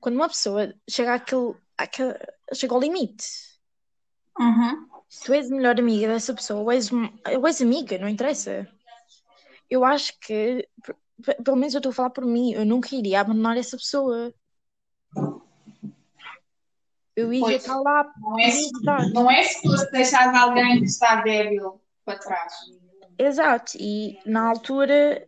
quando 0.00 0.16
uma 0.16 0.28
pessoa 0.28 0.74
chega 0.88 1.14
àquele, 1.14 1.54
àquele 1.78 2.14
chega 2.54 2.74
ao 2.74 2.80
limite. 2.80 3.54
Uhum. 4.38 4.88
se 5.08 5.26
tu 5.26 5.32
és 5.32 5.50
a 5.50 5.54
melhor 5.54 5.78
amiga 5.78 6.08
dessa 6.08 6.34
pessoa 6.34 6.60
ou 6.60 6.72
és, 6.72 6.90
ou 6.90 7.46
és 7.46 7.62
amiga, 7.62 7.96
não 7.98 8.08
interessa. 8.08 8.68
Eu 9.70 9.84
acho 9.84 10.18
que 10.18 10.68
pelo 11.44 11.56
menos 11.56 11.74
eu 11.74 11.78
estou 11.78 11.90
a 11.90 11.94
falar 11.94 12.10
por 12.10 12.26
mim 12.26 12.52
eu 12.52 12.66
nunca 12.66 12.94
iria 12.94 13.20
abandonar 13.20 13.56
essa 13.56 13.76
pessoa 13.76 14.34
eu 17.16 17.32
ia 17.32 17.40
Pois. 17.40 17.56
estar 17.56 17.80
lá 17.80 18.12
Não 18.18 18.38
é, 18.38 19.08
não 19.12 19.30
é 19.30 19.44
se 19.44 19.62
fosse 19.62 19.90
deixar 19.90 20.34
alguém 20.34 20.80
que 20.80 20.86
está 20.86 21.22
débil 21.22 21.80
para 22.04 22.18
trás. 22.18 22.52
Exato, 23.18 23.72
e 23.78 24.18
na 24.26 24.48
altura 24.48 25.26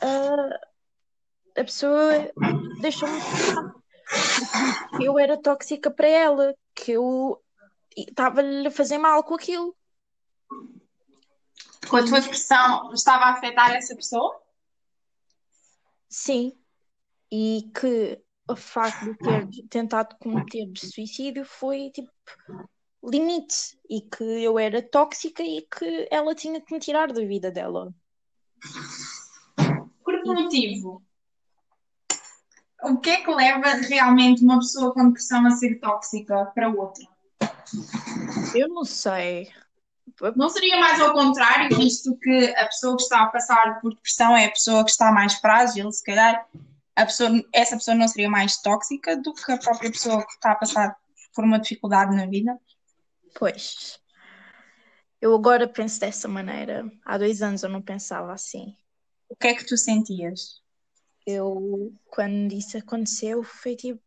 a, 0.00 1.60
a 1.60 1.64
pessoa 1.64 2.30
deixou-me 2.80 3.18
eu 5.00 5.18
era 5.18 5.36
tóxica 5.36 5.90
para 5.90 6.08
ela, 6.08 6.54
que 6.74 6.92
eu 6.92 7.42
estava-lhe 7.96 8.68
a 8.68 8.70
fazer 8.70 8.98
mal 8.98 9.24
com 9.24 9.34
aquilo. 9.34 9.76
Com 11.88 11.96
a 11.96 12.04
tua 12.04 12.20
depressão 12.20 12.92
estava 12.92 13.24
a 13.24 13.30
afetar 13.30 13.72
essa 13.72 13.94
pessoa? 13.94 14.40
Sim, 16.08 16.56
e 17.30 17.70
que 17.74 18.22
o 18.48 18.56
facto 18.56 19.06
de 19.06 19.16
ter 19.18 19.68
tentado 19.68 20.16
cometer 20.20 20.70
suicídio 20.76 21.44
foi 21.44 21.90
tipo 21.90 22.10
limite 23.04 23.78
e 23.88 24.00
que 24.00 24.24
eu 24.24 24.58
era 24.58 24.82
tóxica 24.82 25.42
e 25.42 25.62
que 25.62 26.08
ela 26.10 26.34
tinha 26.34 26.60
que 26.60 26.72
me 26.72 26.80
tirar 26.80 27.12
da 27.12 27.24
vida 27.24 27.50
dela. 27.50 27.94
Por 30.04 30.22
que 30.22 30.32
motivo? 30.32 31.02
O 32.82 32.98
que 32.98 33.10
é 33.10 33.22
que 33.22 33.30
leva 33.30 33.68
realmente 33.88 34.44
uma 34.44 34.58
pessoa 34.58 34.92
com 34.92 35.06
depressão 35.06 35.46
a 35.46 35.50
ser 35.50 35.80
tóxica 35.80 36.46
para 36.54 36.68
outra? 36.68 37.04
Eu 38.54 38.68
não 38.68 38.84
sei. 38.84 39.50
Não 40.36 40.48
seria 40.48 40.78
mais 40.78 41.00
ao 41.00 41.12
contrário, 41.12 41.76
visto 41.76 42.16
que 42.16 42.54
a 42.56 42.66
pessoa 42.66 42.96
que 42.96 43.02
está 43.02 43.22
a 43.22 43.26
passar 43.26 43.80
por 43.80 43.92
depressão 43.92 44.36
é 44.36 44.46
a 44.46 44.50
pessoa 44.50 44.84
que 44.84 44.90
está 44.90 45.12
mais 45.12 45.34
frágil, 45.34 45.90
se 45.90 46.02
calhar 46.02 46.46
pessoa, 47.04 47.30
essa 47.52 47.76
pessoa 47.76 47.94
não 47.94 48.08
seria 48.08 48.30
mais 48.30 48.60
tóxica 48.62 49.16
do 49.16 49.34
que 49.34 49.52
a 49.52 49.58
própria 49.58 49.90
pessoa 49.90 50.24
que 50.24 50.32
está 50.32 50.52
a 50.52 50.56
passar 50.56 50.96
por 51.34 51.44
uma 51.44 51.58
dificuldade 51.58 52.16
na 52.16 52.26
vida? 52.26 52.58
Pois. 53.34 54.00
Eu 55.20 55.34
agora 55.34 55.68
penso 55.68 56.00
dessa 56.00 56.26
maneira. 56.26 56.90
Há 57.04 57.18
dois 57.18 57.42
anos 57.42 57.62
eu 57.62 57.68
não 57.68 57.82
pensava 57.82 58.32
assim. 58.32 58.74
O 59.28 59.36
que 59.36 59.48
é 59.48 59.54
que 59.54 59.66
tu 59.66 59.76
sentias? 59.76 60.62
Eu, 61.26 61.92
quando 62.06 62.52
isso 62.52 62.78
aconteceu, 62.78 63.42
foi 63.42 63.76
tipo. 63.76 64.00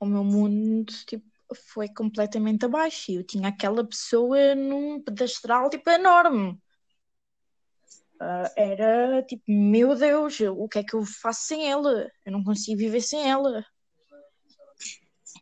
O 0.00 0.06
meu 0.06 0.24
mundo, 0.24 0.92
tipo, 1.06 1.26
foi 1.72 1.88
completamente 1.88 2.64
abaixo. 2.64 3.10
E 3.10 3.16
eu 3.16 3.24
tinha 3.24 3.48
aquela 3.48 3.86
pessoa 3.86 4.54
num 4.54 5.02
pedestral, 5.02 5.68
tipo, 5.68 5.90
enorme. 5.90 6.60
Uh, 8.20 8.50
era 8.56 9.22
tipo, 9.22 9.44
meu 9.46 9.94
Deus, 9.94 10.40
o 10.40 10.68
que 10.68 10.80
é 10.80 10.84
que 10.84 10.94
eu 10.94 11.04
faço 11.04 11.46
sem 11.46 11.70
ela? 11.70 12.10
Eu 12.26 12.32
não 12.32 12.42
consigo 12.42 12.78
viver 12.78 13.00
sem 13.00 13.30
ela. 13.30 13.64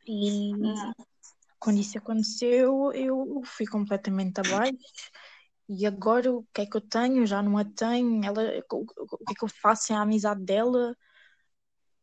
E 0.07 0.53
quando 1.59 1.81
isso 1.81 1.97
aconteceu, 1.99 2.93
eu 2.93 3.43
fui 3.45 3.67
completamente 3.67 4.39
abaixo. 4.41 4.77
E 5.69 5.85
agora 5.85 6.33
o 6.33 6.47
que 6.55 6.61
é 6.61 6.67
que 6.67 6.77
eu 6.77 6.81
tenho? 6.81 7.27
Já 7.27 7.43
não 7.43 7.59
a 7.59 7.65
tenho. 7.65 8.25
Ela, 8.25 8.43
o, 8.71 8.85
o 8.99 9.19
que 9.19 9.33
é 9.33 9.35
que 9.35 9.45
eu 9.45 9.49
faço 9.49 9.87
sem 9.87 9.97
a 9.97 10.03
amizade 10.03 10.45
dela? 10.45 10.97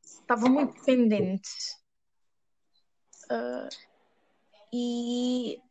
Estava 0.03 0.49
muito 0.49 0.73
dependente. 0.73 1.49
Uh, 3.31 3.69
e 4.73 5.61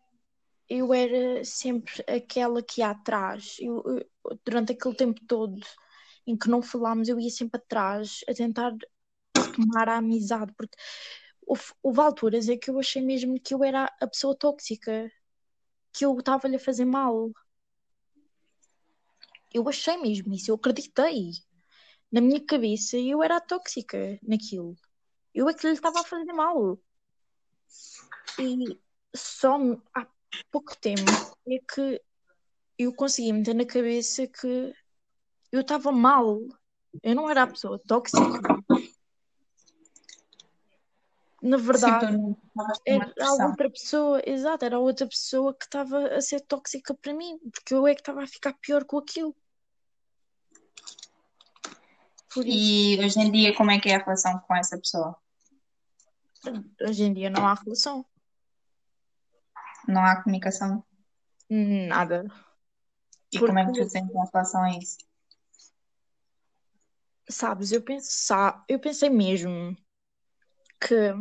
eu 0.69 0.93
era 0.93 1.45
sempre 1.45 2.05
aquela 2.09 2.63
que 2.63 2.81
ia 2.81 2.91
atrás. 2.91 3.57
Eu, 3.61 3.83
eu, 3.87 4.39
durante 4.45 4.73
aquele 4.73 4.95
tempo 4.95 5.21
todo 5.27 5.61
em 6.27 6.37
que 6.37 6.49
não 6.49 6.63
falámos, 6.63 7.09
eu 7.09 7.19
ia 7.19 7.31
sempre 7.31 7.61
atrás 7.61 8.21
a 8.29 8.35
tentar 8.35 8.73
tomar 9.55 9.89
a 9.89 9.97
amizade, 9.99 10.53
porque 10.57 10.77
houve, 11.47 11.65
houve 11.83 12.01
alturas 12.01 12.49
em 12.49 12.59
que 12.59 12.71
eu 12.71 12.79
achei 12.79 13.03
mesmo 13.03 13.41
que 13.41 13.55
eu 13.55 13.65
era 13.65 13.85
a 14.01 14.07
pessoa 14.07 14.37
tóxica, 14.37 15.11
que 15.93 16.05
eu 16.05 16.17
estava-lhe 16.19 16.57
a 16.57 16.61
fazer 16.61 16.85
mal. 16.85 17.31
Eu 19.53 19.69
achei 19.69 19.97
mesmo 19.99 20.33
isso, 20.33 20.51
eu 20.51 20.55
acreditei. 20.55 21.33
Na 22.11 22.21
minha 22.21 22.45
cabeça, 22.45 22.97
eu 22.97 23.23
era 23.23 23.37
a 23.37 23.41
tóxica 23.41 24.19
naquilo. 24.23 24.77
Eu 25.35 25.49
é 25.49 25.55
que 25.55 25.67
lhe 25.67 25.73
estava 25.73 26.01
a 26.01 26.05
fazer 26.05 26.33
mal. 26.33 26.79
E 28.39 28.79
só 29.15 29.59
há 29.95 30.07
pouco 30.51 30.77
tempo 30.77 31.03
é 31.47 31.59
que 31.59 32.01
eu 32.79 32.95
consegui 32.95 33.33
meter 33.33 33.55
na 33.55 33.65
cabeça 33.65 34.27
que 34.27 34.73
eu 35.51 35.61
estava 35.61 35.93
mal. 35.93 36.41
Eu 37.03 37.15
não 37.15 37.29
era 37.29 37.43
a 37.43 37.47
pessoa 37.47 37.81
tóxica. 37.87 38.21
Na 41.43 41.57
verdade, 41.57 42.17
Sim, 42.17 42.37
era 42.87 43.13
a 43.21 43.47
outra 43.47 43.69
pessoa, 43.69 44.23
exato, 44.25 44.65
era 44.65 44.77
a 44.77 44.81
outra 44.81 45.09
pessoa 45.09 45.53
que 45.53 45.65
estava 45.65 46.15
a 46.15 46.21
ser 46.21 46.41
tóxica 46.43 46.95
para 46.95 47.13
mim, 47.13 47.37
porque 47.53 47.75
eu 47.75 47.87
é 47.87 47.95
que 47.95 48.01
estava 48.01 48.23
a 48.23 48.27
ficar 48.29 48.55
pior 48.61 48.85
com 48.85 48.99
aquilo. 48.99 49.35
E 52.37 52.99
hoje 53.05 53.21
em 53.21 53.31
dia, 53.31 53.55
como 53.57 53.73
é 53.73 53.81
que 53.81 53.91
é 53.91 53.97
a 53.97 53.99
relação 53.99 54.39
com 54.39 54.55
essa 54.55 54.79
pessoa? 54.79 55.17
Hoje 56.81 57.03
em 57.05 57.13
dia 57.13 57.29
não 57.29 57.47
há 57.47 57.55
relação. 57.55 58.07
Não 59.89 60.05
há 60.05 60.23
comunicação? 60.23 60.85
Nada. 61.49 62.25
E 63.31 63.39
Porque... 63.39 63.47
como 63.47 63.59
é 63.59 63.67
que 63.67 63.73
tu 63.73 63.89
sentes 63.89 64.15
em 64.15 64.31
relação 64.33 64.63
a 64.63 64.71
isso? 64.79 64.99
Sabes, 67.29 67.73
eu, 67.73 67.83
pensar, 67.83 68.65
eu 68.69 68.79
pensei 68.79 69.09
mesmo 69.09 69.77
que 70.81 71.15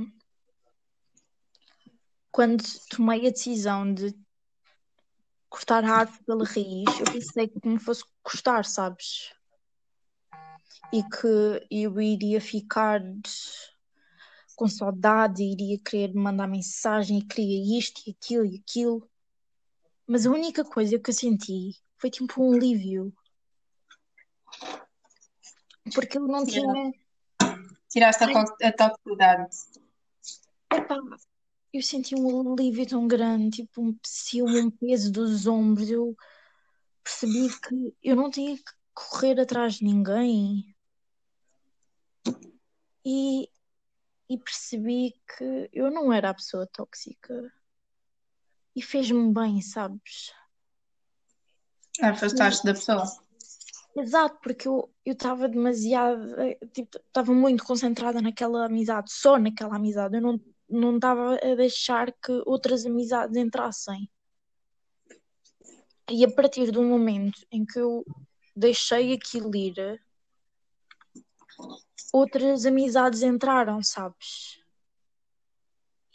quando 2.31 2.63
tomei 2.89 3.27
a 3.27 3.31
decisão 3.31 3.93
de 3.93 4.17
cortar 5.49 5.83
a 5.83 5.99
árvore 5.99 6.23
pela 6.25 6.45
raiz, 6.45 6.99
eu 6.99 7.05
pensei 7.11 7.47
que 7.47 7.67
me 7.67 7.79
fosse 7.79 8.03
custar, 8.23 8.65
sabes? 8.65 9.33
E 10.91 11.03
que 11.03 11.67
eu 11.69 12.01
iria 12.01 12.41
ficar 12.41 13.01
com 14.61 14.67
saudade, 14.67 15.41
iria 15.41 15.79
querer 15.79 16.13
mandar 16.13 16.47
mensagem 16.47 17.17
e 17.17 17.25
queria 17.25 17.79
isto 17.79 18.03
e 18.05 18.11
aquilo 18.11 18.45
e 18.45 18.61
aquilo. 18.63 19.09
Mas 20.05 20.27
a 20.27 20.29
única 20.29 20.63
coisa 20.63 20.99
que 20.99 21.09
eu 21.09 21.13
senti 21.15 21.71
foi 21.97 22.11
tipo 22.11 22.43
um 22.43 22.53
alívio. 22.53 23.11
Porque 25.95 26.19
eu 26.19 26.27
não 26.27 26.45
tinha. 26.45 26.93
Tiraste 27.89 28.23
a, 28.23 28.67
a 28.67 28.71
toxicidade. 28.71 29.49
Epá, 30.71 30.95
eu 31.73 31.81
senti 31.81 32.13
um 32.13 32.53
alívio 32.53 32.87
tão 32.87 33.07
grande, 33.07 33.63
tipo 33.63 33.81
um, 33.81 33.97
um 34.43 34.69
peso 34.69 35.11
dos 35.11 35.47
ombros. 35.47 35.89
Eu 35.89 36.15
percebi 37.03 37.49
que 37.61 37.95
eu 38.03 38.15
não 38.15 38.29
tinha 38.29 38.55
que 38.55 38.71
correr 38.93 39.39
atrás 39.39 39.77
de 39.77 39.85
ninguém. 39.85 40.75
E 43.03 43.49
e 44.31 44.37
percebi 44.37 45.13
que 45.35 45.69
eu 45.73 45.91
não 45.91 46.13
era 46.13 46.29
a 46.29 46.33
pessoa 46.33 46.65
tóxica. 46.65 47.51
E 48.73 48.81
fez-me 48.81 49.33
bem, 49.33 49.61
sabes? 49.61 50.31
Afastaste 52.01 52.65
da 52.65 52.73
pessoa. 52.73 53.03
Exato, 53.93 54.39
porque 54.41 54.69
eu 54.69 54.89
estava 55.05 55.49
demasiado, 55.49 56.33
tipo, 56.73 56.97
estava 56.97 57.33
muito 57.33 57.65
concentrada 57.65 58.21
naquela 58.21 58.67
amizade, 58.67 59.11
só 59.11 59.37
naquela 59.37 59.75
amizade. 59.75 60.15
Eu 60.15 60.21
não 60.21 60.39
não 60.69 60.95
estava 60.95 61.35
a 61.35 61.55
deixar 61.55 62.13
que 62.13 62.31
outras 62.45 62.85
amizades 62.85 63.35
entrassem. 63.35 64.09
E 66.09 66.23
a 66.23 66.31
partir 66.31 66.71
do 66.71 66.81
momento 66.81 67.45
em 67.51 67.65
que 67.65 67.77
eu 67.77 68.05
deixei 68.55 69.11
aquilo 69.11 69.53
ir, 69.53 70.01
outras 72.11 72.65
amizades 72.65 73.23
entraram, 73.23 73.81
sabes? 73.81 74.59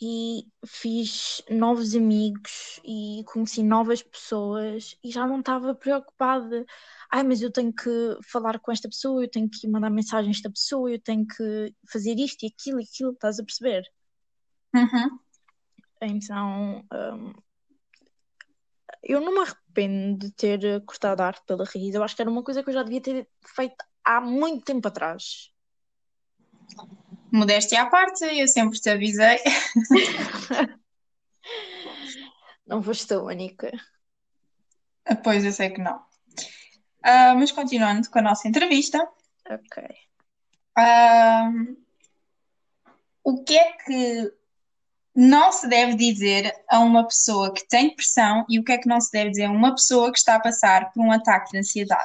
E 0.00 0.46
fiz 0.66 1.42
novos 1.50 1.94
amigos 1.94 2.78
e 2.84 3.24
conheci 3.26 3.62
novas 3.62 4.02
pessoas 4.02 4.94
e 5.02 5.10
já 5.10 5.26
não 5.26 5.40
estava 5.40 5.74
preocupada. 5.74 6.66
Ai, 7.10 7.22
mas 7.22 7.40
eu 7.40 7.50
tenho 7.50 7.72
que 7.72 8.18
falar 8.30 8.58
com 8.58 8.70
esta 8.70 8.88
pessoa, 8.88 9.24
eu 9.24 9.30
tenho 9.30 9.48
que 9.48 9.66
mandar 9.66 9.88
mensagem 9.88 10.28
a 10.28 10.32
esta 10.32 10.50
pessoa, 10.50 10.90
eu 10.90 11.00
tenho 11.00 11.26
que 11.26 11.74
fazer 11.90 12.14
isto 12.18 12.42
e 12.44 12.48
aquilo 12.48 12.80
e 12.80 12.84
aquilo, 12.84 13.12
estás 13.12 13.38
a 13.38 13.44
perceber? 13.44 13.84
Uhum. 14.74 15.18
Então, 16.02 16.84
um, 16.92 17.32
eu 19.02 19.20
não 19.20 19.32
me 19.32 19.40
arrependo 19.40 20.26
de 20.26 20.32
ter 20.32 20.84
cortado 20.84 21.22
a 21.22 21.26
arte 21.26 21.42
pela 21.46 21.64
raiz. 21.64 21.94
Eu 21.94 22.02
acho 22.02 22.14
que 22.14 22.20
era 22.20 22.30
uma 22.30 22.42
coisa 22.42 22.62
que 22.62 22.68
eu 22.68 22.74
já 22.74 22.82
devia 22.82 23.00
ter 23.00 23.28
feito 23.54 23.76
há 24.04 24.20
muito 24.20 24.64
tempo 24.64 24.86
atrás. 24.86 25.55
Modéstia 27.32 27.82
à 27.82 27.86
parte, 27.86 28.24
eu 28.24 28.46
sempre 28.48 28.80
te 28.80 28.88
avisei. 28.88 29.38
não 32.66 32.82
foste 32.82 33.14
a 33.14 33.20
única. 33.20 33.70
Pois, 35.22 35.44
eu 35.44 35.52
sei 35.52 35.70
que 35.70 35.80
não. 35.80 35.96
Uh, 37.04 37.36
mas 37.38 37.52
continuando 37.52 38.08
com 38.10 38.18
a 38.18 38.22
nossa 38.22 38.48
entrevista. 38.48 39.06
Ok. 39.48 39.84
Uh, 40.78 41.76
o 43.22 43.44
que 43.44 43.56
é 43.56 43.72
que 43.72 44.32
não 45.14 45.50
se 45.50 45.68
deve 45.68 45.94
dizer 45.94 46.54
a 46.68 46.78
uma 46.80 47.06
pessoa 47.06 47.52
que 47.52 47.66
tem 47.66 47.88
depressão 47.88 48.44
e 48.48 48.58
o 48.58 48.64
que 48.64 48.72
é 48.72 48.78
que 48.78 48.88
não 48.88 49.00
se 49.00 49.10
deve 49.10 49.30
dizer 49.30 49.46
a 49.46 49.50
uma 49.50 49.74
pessoa 49.74 50.12
que 50.12 50.18
está 50.18 50.34
a 50.34 50.40
passar 50.40 50.92
por 50.92 51.00
um 51.04 51.10
ataque 51.10 51.52
de 51.52 51.58
ansiedade? 51.58 52.04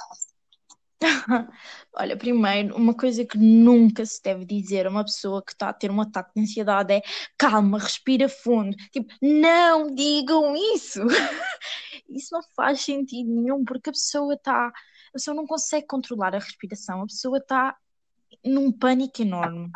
Olha, 1.93 2.15
primeiro, 2.15 2.75
uma 2.75 2.93
coisa 2.93 3.25
que 3.25 3.37
nunca 3.37 4.05
se 4.05 4.21
deve 4.21 4.45
dizer 4.45 4.85
a 4.85 4.89
uma 4.89 5.03
pessoa 5.03 5.43
que 5.43 5.51
está 5.51 5.69
a 5.69 5.73
ter 5.73 5.89
um 5.89 6.01
ataque 6.01 6.31
de 6.35 6.41
ansiedade 6.41 6.93
é 6.93 7.01
calma, 7.37 7.79
respira 7.79 8.29
fundo. 8.29 8.75
Tipo, 8.91 9.13
não 9.21 9.93
digam 9.93 10.55
isso! 10.55 11.01
Isso 12.09 12.33
não 12.33 12.41
faz 12.55 12.81
sentido 12.81 13.29
nenhum, 13.29 13.63
porque 13.63 13.89
a 13.89 13.93
pessoa 13.93 14.33
está. 14.33 14.67
A 14.67 15.13
pessoa 15.13 15.35
não 15.35 15.47
consegue 15.47 15.87
controlar 15.87 16.35
a 16.35 16.39
respiração, 16.39 17.01
a 17.01 17.05
pessoa 17.05 17.37
está 17.37 17.75
num 18.43 18.71
pânico 18.71 19.21
enorme. 19.21 19.69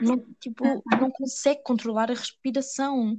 Não, 0.00 0.18
tipo, 0.40 0.64
não 0.98 1.10
consegue 1.10 1.62
controlar 1.62 2.10
a 2.10 2.14
respiração. 2.14 3.18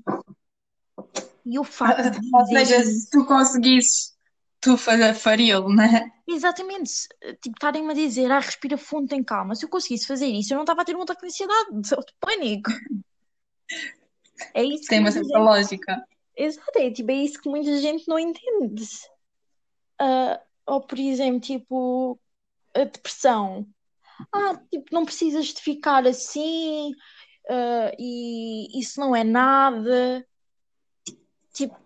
E 1.45 1.59
o 1.59 1.63
facto 1.63 2.19
de 2.19 2.29
Ou 2.33 2.45
seja, 2.47 2.83
se 2.83 3.09
tu 3.09 3.25
conseguisses 3.25 4.15
tu 4.61 4.77
faria-lo, 4.77 5.73
não 5.73 5.83
é? 5.83 6.11
Exatamente. 6.27 7.07
Tipo, 7.41 7.55
estarem-me 7.55 7.91
a 7.91 7.95
dizer, 7.95 8.31
ah, 8.31 8.39
respira 8.39 8.77
fundo, 8.77 9.09
tem 9.09 9.23
calma. 9.23 9.55
Se 9.55 9.65
eu 9.65 9.69
conseguisse 9.69 10.07
fazer 10.07 10.27
isso, 10.27 10.53
eu 10.53 10.55
não 10.55 10.63
estava 10.63 10.83
a 10.83 10.85
ter 10.85 10.95
um 10.95 11.01
ataque 11.01 11.21
de 11.21 11.27
ansiedade, 11.27 11.67
de 11.81 12.13
pânico. 12.19 12.71
É 14.53 14.63
isso 14.63 14.83
que 14.83 14.89
Tem 14.89 14.99
uma 14.99 15.11
certa 15.11 15.37
lógica. 15.39 16.05
Exato, 16.37 16.77
é, 16.77 16.91
tipo, 16.91 17.11
é 17.11 17.15
isso 17.15 17.41
que 17.41 17.49
muita 17.49 17.77
gente 17.79 18.07
não 18.07 18.17
entende. 18.17 18.87
Ah, 19.99 20.39
ou, 20.65 20.81
por 20.81 20.99
exemplo, 20.99 21.39
tipo, 21.39 22.19
a 22.73 22.83
depressão. 22.83 23.67
Ah, 24.31 24.55
tipo, 24.69 24.85
não 24.91 25.05
precisas 25.05 25.47
de 25.47 25.61
ficar 25.61 26.05
assim, 26.05 26.91
ah, 27.49 27.91
e 27.97 28.79
isso 28.79 28.99
não 28.99 29.15
é 29.15 29.23
nada. 29.23 30.25
Tipo, 31.53 31.77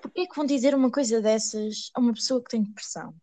porquê 0.00 0.22
é 0.22 0.26
que 0.26 0.36
vão 0.36 0.46
dizer 0.46 0.74
uma 0.74 0.90
coisa 0.90 1.20
dessas 1.20 1.90
a 1.94 2.00
uma 2.00 2.12
pessoa 2.12 2.42
que 2.42 2.50
tem 2.50 2.62
depressão? 2.62 3.14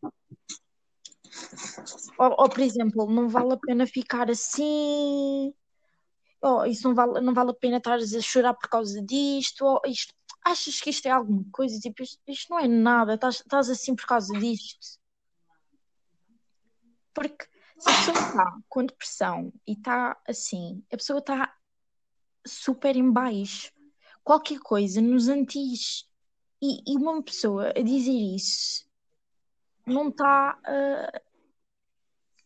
Ou, 2.17 2.35
ou, 2.37 2.49
por 2.49 2.59
exemplo, 2.59 3.09
não 3.09 3.27
vale 3.27 3.53
a 3.53 3.57
pena 3.57 3.87
ficar 3.87 4.29
assim, 4.29 5.53
ou 6.41 6.65
isso 6.65 6.87
não 6.87 6.93
vale, 6.93 7.21
não 7.21 7.33
vale 7.33 7.51
a 7.51 7.55
pena 7.55 7.77
estares 7.77 8.13
a 8.13 8.21
chorar 8.21 8.53
por 8.53 8.69
causa 8.69 9.01
disto, 9.01 9.65
ou 9.65 9.81
isto, 9.85 10.13
achas 10.45 10.79
que 10.79 10.89
isto 10.89 11.05
é 11.07 11.11
alguma 11.11 11.45
coisa? 11.51 11.79
Tipo, 11.79 12.03
isto, 12.03 12.19
isto 12.27 12.49
não 12.49 12.59
é 12.59 12.67
nada, 12.67 13.15
estás, 13.15 13.69
assim 13.69 13.95
por 13.95 14.05
causa 14.05 14.37
disto. 14.37 14.99
Porque 17.13 17.45
se 17.79 17.89
a 17.89 17.93
pessoa 17.93 18.17
está 18.17 18.57
com 18.69 18.85
depressão 18.85 19.53
e 19.67 19.73
está 19.73 20.19
assim, 20.27 20.83
a 20.91 20.97
pessoa 20.97 21.19
está 21.19 21.55
super 22.45 22.95
em 22.95 23.09
baixo. 23.11 23.71
Qualquer 24.23 24.59
coisa 24.59 25.01
nos 25.01 25.27
antis. 25.27 26.05
E, 26.63 26.81
e 26.87 26.95
uma 26.95 27.21
pessoa 27.21 27.73
a 27.75 27.81
dizer 27.81 28.13
isso 28.13 28.85
não 29.85 30.07
está 30.07 30.57
a. 30.63 31.21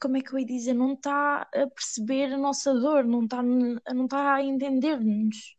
Como 0.02 0.18
é 0.18 0.22
que 0.22 0.34
eu 0.34 0.40
ia 0.40 0.46
dizer? 0.46 0.74
Não 0.74 0.94
está 0.94 1.42
a 1.42 1.68
perceber 1.68 2.34
a 2.34 2.38
nossa 2.38 2.74
dor, 2.74 3.04
não 3.04 3.26
está, 3.26 3.44
não 3.44 4.06
está 4.06 4.34
a 4.34 4.44
entender-nos. 4.44 5.56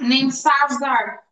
Nem 0.00 0.26
está 0.26 0.50
a 0.50 0.64
ajudar. 0.64 1.24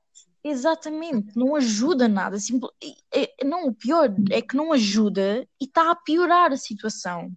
Exatamente, 0.43 1.37
não 1.37 1.57
ajuda 1.57 2.07
nada. 2.07 2.39
Simpl... 2.39 2.69
É, 3.13 3.45
não, 3.45 3.67
o 3.67 3.75
pior 3.75 4.09
é 4.31 4.41
que 4.41 4.57
não 4.57 4.73
ajuda 4.73 5.47
e 5.61 5.65
está 5.65 5.91
a 5.91 5.97
piorar 5.97 6.53
a 6.53 6.57
situação. 6.57 7.33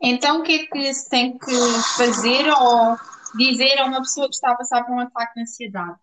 Então, 0.00 0.40
o 0.40 0.42
que 0.42 0.52
é 0.52 0.66
que 0.66 0.94
se 0.94 1.08
tem 1.08 1.38
que 1.38 1.54
fazer 1.96 2.48
ou 2.52 2.96
dizer 3.34 3.78
a 3.78 3.84
uma 3.84 4.00
pessoa 4.00 4.28
que 4.28 4.34
está 4.34 4.52
a 4.52 4.56
passar 4.56 4.84
por 4.84 4.94
um 4.94 5.00
ataque 5.00 5.34
de 5.34 5.42
ansiedade? 5.42 5.98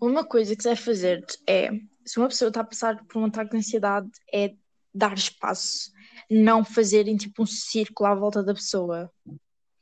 Uma 0.00 0.24
coisa 0.24 0.56
que 0.56 0.62
você 0.62 0.70
deve 0.70 0.82
fazer 0.82 1.26
é, 1.46 1.70
se 2.04 2.18
uma 2.18 2.28
pessoa 2.28 2.48
está 2.48 2.60
a 2.60 2.64
passar 2.64 3.04
por 3.04 3.20
um 3.20 3.26
ataque 3.26 3.50
de 3.50 3.58
ansiedade, 3.58 4.10
é 4.32 4.54
dar 4.94 5.14
espaço, 5.14 5.92
não 6.30 6.64
fazerem 6.64 7.16
tipo 7.16 7.42
um 7.42 7.46
círculo 7.46 8.08
à 8.08 8.14
volta 8.14 8.42
da 8.42 8.54
pessoa. 8.54 9.12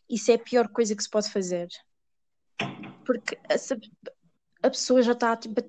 Isso 0.08 0.30
é 0.30 0.34
a 0.34 0.38
pior 0.38 0.68
coisa 0.68 0.94
que 0.94 1.02
se 1.02 1.10
pode 1.10 1.30
fazer. 1.30 1.68
Porque 3.04 3.38
essa, 3.48 3.78
a 4.62 4.70
pessoa 4.70 5.02
já 5.02 5.12
está 5.12 5.36
tipo, 5.36 5.62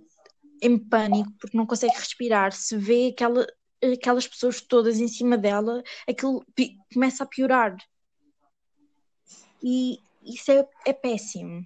em 0.62 0.78
pânico 0.78 1.32
porque 1.40 1.58
não 1.58 1.66
consegue 1.66 1.96
respirar. 1.96 2.52
Se 2.52 2.76
vê 2.76 3.10
aquela, 3.14 3.46
aquelas 3.82 4.28
pessoas 4.28 4.62
todas 4.62 5.00
em 5.00 5.08
cima 5.08 5.38
dela, 5.38 5.84
aquilo 6.08 6.46
começa 6.94 7.24
a 7.24 7.28
piorar. 7.28 7.76
E 9.62 10.00
isso 10.22 10.52
é, 10.52 10.68
é 10.86 10.94
péssimo. 10.94 11.66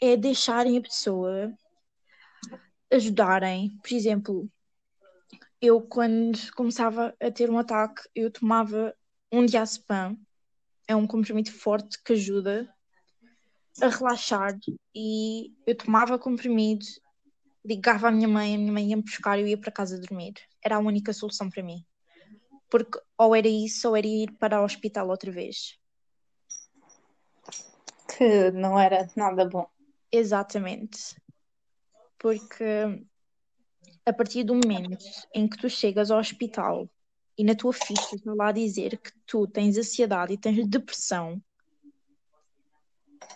É 0.00 0.16
deixarem 0.16 0.78
a 0.78 0.82
pessoa 0.82 1.52
ajudarem. 2.90 3.78
Por 3.82 3.94
exemplo, 3.94 4.50
eu 5.60 5.80
quando 5.80 6.38
começava 6.54 7.14
a 7.20 7.30
ter 7.30 7.50
um 7.50 7.58
ataque, 7.58 8.02
eu 8.14 8.30
tomava 8.30 8.94
um 9.30 9.46
diazepam. 9.46 10.16
É 10.86 10.96
um 10.96 11.06
comprimido 11.06 11.50
forte 11.50 12.02
que 12.02 12.12
ajuda 12.12 12.68
a 13.80 13.88
relaxar 13.88 14.58
e 14.94 15.54
eu 15.66 15.74
tomava 15.76 16.18
comprimido, 16.18 16.84
ligava 17.64 18.08
à 18.08 18.10
minha 18.10 18.28
mãe, 18.28 18.54
a 18.54 18.58
minha 18.58 18.72
mãe 18.72 18.90
ia 18.90 18.96
me 18.96 19.02
buscar 19.02 19.38
e 19.38 19.42
eu 19.42 19.46
ia 19.46 19.56
para 19.56 19.72
casa 19.72 19.98
dormir. 19.98 20.34
Era 20.62 20.76
a 20.76 20.80
única 20.80 21.12
solução 21.12 21.48
para 21.48 21.62
mim. 21.62 21.84
Porque 22.68 22.98
ou 23.16 23.34
era 23.34 23.48
isso 23.48 23.88
ou 23.88 23.96
era 23.96 24.06
ir 24.06 24.32
para 24.32 24.60
o 24.60 24.64
hospital 24.64 25.08
outra 25.08 25.30
vez. 25.30 25.78
Que 28.16 28.50
não 28.50 28.78
era 28.78 29.08
nada 29.16 29.48
bom. 29.48 29.66
Exatamente. 30.10 31.16
Porque 32.18 32.64
a 34.04 34.12
partir 34.12 34.44
do 34.44 34.54
momento 34.54 35.04
em 35.34 35.48
que 35.48 35.56
tu 35.56 35.68
chegas 35.68 36.10
ao 36.10 36.18
hospital 36.18 36.88
e 37.38 37.44
na 37.44 37.54
tua 37.54 37.72
ficha 37.72 38.16
está 38.16 38.34
lá 38.34 38.52
dizer 38.52 38.98
que 38.98 39.10
tu 39.26 39.46
tens 39.46 39.78
ansiedade 39.78 40.34
e 40.34 40.38
tens 40.38 40.66
depressão, 40.66 41.42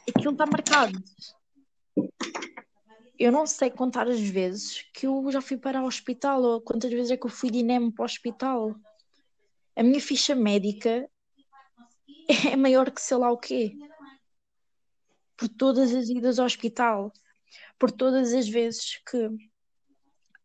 aquilo 0.08 0.32
está 0.32 0.46
marcado. 0.46 1.02
Eu 3.18 3.32
não 3.32 3.46
sei 3.46 3.70
contar 3.70 4.06
as 4.08 4.20
vezes 4.20 4.82
que 4.92 5.06
eu 5.06 5.30
já 5.30 5.40
fui 5.40 5.56
para 5.56 5.82
o 5.82 5.86
hospital 5.86 6.42
ou 6.42 6.60
quantas 6.60 6.90
vezes 6.90 7.10
é 7.10 7.16
que 7.16 7.24
eu 7.24 7.30
fui 7.30 7.50
de 7.50 7.58
INEM 7.58 7.90
para 7.90 8.02
o 8.02 8.04
hospital. 8.04 8.74
A 9.74 9.82
minha 9.82 10.00
ficha 10.00 10.34
médica 10.34 11.08
é 12.52 12.56
maior 12.56 12.90
que 12.90 13.00
sei 13.00 13.16
lá 13.16 13.30
o 13.30 13.38
quê. 13.38 13.74
Por 15.36 15.48
todas 15.48 15.94
as 15.94 16.08
idas 16.08 16.38
ao 16.38 16.46
hospital, 16.46 17.12
por 17.78 17.90
todas 17.90 18.32
as 18.32 18.48
vezes 18.48 19.00
que 19.08 19.28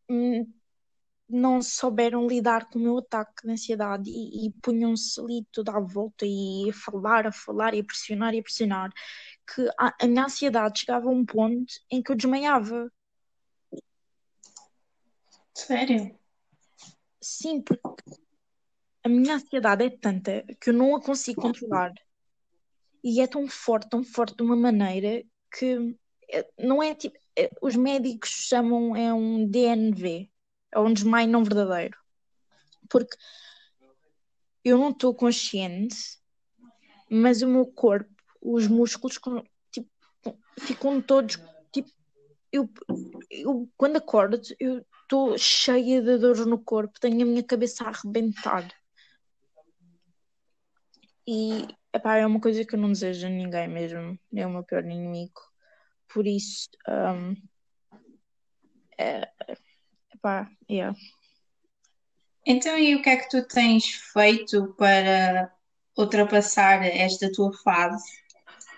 hum, 0.10 0.52
não 1.32 1.62
souberam 1.62 2.28
lidar 2.28 2.70
com 2.70 2.78
o 2.78 2.82
meu 2.82 2.98
ataque 2.98 3.46
de 3.46 3.52
ansiedade 3.52 4.10
e, 4.10 4.48
e 4.48 4.52
punham-se 4.62 5.20
ali 5.20 5.46
toda 5.52 5.72
à 5.72 5.80
volta 5.80 6.26
e 6.26 6.70
a 6.70 6.74
falar, 6.74 7.26
a 7.26 7.32
falar 7.32 7.74
e 7.74 7.80
a 7.80 7.84
pressionar 7.84 8.34
e 8.34 8.40
a 8.40 8.44
pressionar 8.44 8.92
que 9.48 9.68
a, 9.80 9.96
a 10.02 10.08
minha 10.08 10.26
ansiedade 10.26 10.82
chegava 10.82 11.08
a 11.08 11.12
um 11.12 11.26
ponto 11.26 11.74
em 11.90 12.04
que 12.04 12.12
eu 12.12 12.16
desmaiava. 12.16 12.92
Sério? 15.54 16.18
Sim, 17.22 17.62
porque 17.62 18.04
a 19.04 19.10
minha 19.10 19.36
ansiedade 19.36 19.86
é 19.86 19.90
tanta 19.90 20.44
que 20.60 20.70
eu 20.70 20.74
não 20.74 20.96
a 20.96 21.02
consigo 21.02 21.42
controlar. 21.42 21.94
E 23.04 23.22
é 23.22 23.28
tão 23.28 23.48
forte, 23.48 23.90
tão 23.90 24.04
forte 24.04 24.36
de 24.36 24.44
uma 24.44 24.56
maneira 24.56 25.24
que 25.58 25.98
é, 26.32 26.48
não 26.60 26.82
é 26.82 26.94
tipo. 26.94 27.18
É, 27.38 27.50
os 27.62 27.76
médicos 27.76 28.30
chamam 28.30 28.96
é 28.96 29.14
um 29.14 29.48
DNV, 29.48 30.30
é 30.72 30.80
um 30.80 30.94
desmaio 30.94 31.30
não 31.30 31.44
verdadeiro. 31.44 31.98
Porque 32.90 33.16
eu 34.64 34.78
não 34.78 34.90
estou 34.90 35.16
consciente, 35.16 35.96
mas 37.10 37.42
o 37.42 37.48
meu 37.48 37.66
corpo 37.66 38.12
os 38.42 38.68
músculos 38.68 39.20
tipo, 39.72 39.90
ficam 40.58 41.00
todos 41.00 41.38
tipo 41.72 41.90
eu, 42.52 42.70
eu 43.30 43.70
quando 43.78 43.98
acordo 43.98 44.42
eu 44.60 44.84
estou 45.04 45.38
cheia 45.38 46.02
de 46.02 46.18
dores 46.18 46.46
no 46.46 46.60
corpo 46.60 47.00
tenho 47.00 47.22
a 47.22 47.26
minha 47.26 47.44
cabeça 47.44 47.84
a 47.84 47.90
arrebentar 47.90 48.68
e 51.28 51.68
epá, 51.94 52.18
é 52.18 52.26
uma 52.26 52.40
coisa 52.40 52.66
que 52.66 52.76
eu 52.76 52.80
não 52.80 52.92
desejo 52.92 53.28
a 53.28 53.30
ninguém 53.30 53.68
mesmo 53.68 54.20
é 54.36 54.46
o 54.46 54.50
meu 54.50 54.64
pior 54.64 54.84
inimigo 54.84 55.42
por 56.08 56.26
isso 56.28 56.70
um, 56.88 57.36
é, 58.98 59.30
epá, 60.14 60.50
yeah. 60.70 60.98
então 62.46 62.78
e 62.78 62.96
o 62.96 63.02
que 63.02 63.10
é 63.10 63.18
que 63.18 63.30
tu 63.30 63.48
tens 63.48 63.86
feito 64.14 64.74
para 64.78 65.54
ultrapassar 65.98 66.84
esta 66.86 67.32
tua 67.32 67.52
fase 67.64 68.22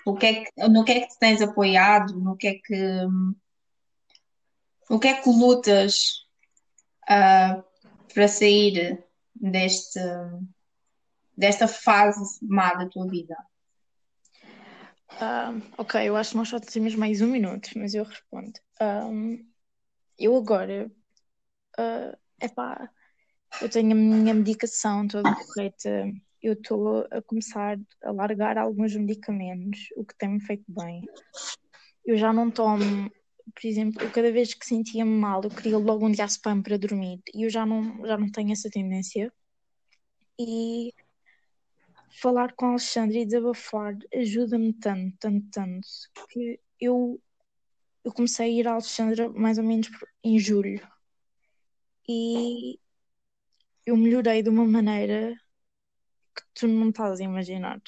o 0.06 0.16
que 0.16 0.26
é 0.26 0.44
que, 0.44 0.68
no 0.68 0.84
que 0.84 0.92
é 0.92 1.00
que 1.02 1.08
te 1.08 1.20
tens 1.20 1.42
apoiado? 1.42 2.20
No 2.20 2.36
que 2.36 2.48
é 2.48 2.54
que, 2.56 3.08
o 4.90 5.00
que 5.00 5.08
é 5.08 5.22
que 5.22 5.30
lutas 5.30 6.26
uh, 7.04 7.64
para 8.14 8.28
sair 8.28 9.04
deste, 9.34 10.00
desta 11.38 11.68
fase 11.68 12.40
má 12.42 12.74
da 12.74 12.88
tua 12.88 13.08
vida? 13.08 13.36
Um, 15.22 15.62
ok, 15.78 16.08
eu 16.08 16.16
acho 16.16 16.32
que 16.32 16.38
nós 16.38 16.50
só 16.50 16.60
temos 16.60 16.96
mais 16.96 17.22
um 17.22 17.28
minuto, 17.28 17.70
mas 17.76 17.94
eu 17.94 18.04
respondo. 18.04 18.54
Um, 18.82 19.46
eu 20.18 20.36
agora, 20.36 20.92
uh, 21.80 22.18
epá, 22.42 22.90
eu 23.62 23.70
tenho 23.70 23.92
a 23.92 23.96
minha 23.96 24.34
medicação 24.34 25.08
toda 25.08 25.34
correta, 25.36 26.12
eu 26.42 26.54
estou 26.54 27.08
a 27.12 27.22
começar 27.22 27.80
a 28.04 28.12
largar 28.12 28.58
alguns 28.58 28.96
medicamentos, 28.96 29.88
o 29.96 30.04
que 30.04 30.18
tem-me 30.18 30.42
feito 30.42 30.66
bem. 30.68 31.04
Eu 32.06 32.18
já 32.18 32.34
não 32.34 32.50
tomo, 32.50 33.10
por 33.54 33.68
exemplo, 33.68 34.10
cada 34.12 34.32
vez 34.32 34.54
que 34.54 34.66
sentia-me 34.66 35.12
mal, 35.12 35.42
eu 35.44 35.50
queria 35.50 35.78
logo 35.78 36.06
um 36.06 36.12
diazepam 36.12 36.62
para 36.62 36.78
dormir 36.78 37.22
e 37.34 37.44
eu 37.46 37.50
já 37.50 37.66
não, 37.66 38.06
já 38.06 38.18
não 38.18 38.30
tenho 38.32 38.52
essa 38.52 38.70
tendência. 38.70 39.32
E 40.40 40.92
falar 42.22 42.54
com 42.54 42.68
a 42.68 42.70
Alexandra 42.72 43.18
e 43.18 43.26
desabafar 43.26 43.98
ajuda-me 44.14 44.74
tanto, 44.74 45.18
tanto, 45.20 45.48
tanto, 45.52 45.88
que 46.30 46.60
eu, 46.80 47.22
eu 48.04 48.12
comecei 48.14 48.46
a 48.46 48.60
ir 48.60 48.68
à 48.68 48.74
Alexandra 48.74 49.30
mais 49.30 49.58
ou 49.58 49.64
menos 49.64 49.90
em 50.24 50.38
julho. 50.40 50.88
E 52.08 52.80
eu 53.86 53.98
melhorei 53.98 54.44
de 54.44 54.50
uma 54.50 54.66
maneira 54.66 55.34
que 56.36 56.44
tu 56.54 56.68
não 56.68 56.90
estás 56.90 57.20
a 57.20 57.24
imaginar. 57.24 57.82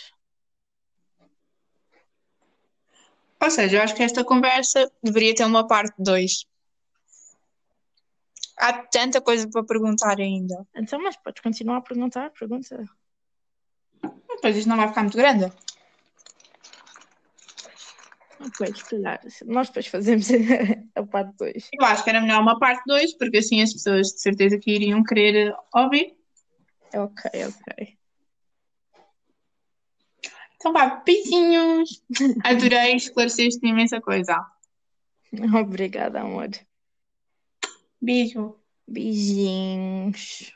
Ou 3.42 3.52
seja, 3.52 3.78
eu 3.78 3.82
acho 3.84 3.96
que 3.96 4.04
esta 4.04 4.24
conversa 4.24 4.92
deveria 5.04 5.36
ter 5.36 5.46
uma 5.46 5.68
parte 5.68 5.94
2. 6.00 6.48
Há 8.58 8.74
tanta 8.88 9.22
coisa 9.22 9.48
para 9.50 9.66
perguntar 9.66 10.18
ainda. 10.20 10.66
Então, 10.76 11.00
mas 11.02 11.18
podes 11.18 11.42
continuar 11.42 11.78
a 11.78 11.82
perguntar, 11.82 12.32
pergunta. 12.32 12.86
Depois 14.36 14.58
isto 14.58 14.70
não 14.70 14.78
vai 14.78 14.88
ficar 14.88 15.02
muito 15.02 15.18
grande. 15.18 15.52
Pois, 18.58 18.78
se 18.78 18.90
calhar, 18.90 19.20
nós 19.46 19.68
depois 19.68 19.88
fazemos 19.88 20.28
a 20.96 21.04
parte 21.04 21.36
2. 21.38 21.70
Eu 21.74 21.86
acho 21.86 22.04
que 22.04 22.10
era 22.10 22.22
melhor 22.22 22.42
uma 22.42 22.60
parte 22.60 22.84
2, 22.86 23.18
porque 23.18 23.38
assim 23.38 23.62
as 23.62 23.74
pessoas 23.74 24.08
de 24.08 24.22
certeza 24.22 24.58
que 24.60 24.72
iriam 24.72 25.04
querer 25.04 25.54
ouvir. 25.74 26.16
Ok, 26.94 27.32
ok. 27.48 27.98
Então 30.56 30.74
vá, 30.74 31.02
beijinhos. 31.06 32.04
Adorei 32.44 32.96
esclareceste 32.96 33.66
imensa 33.66 34.02
coisa. 34.02 34.40
Obrigada, 35.62 36.22
amor. 36.22 36.50
Beijo. 38.02 38.60
Beijinhos. 38.88 40.55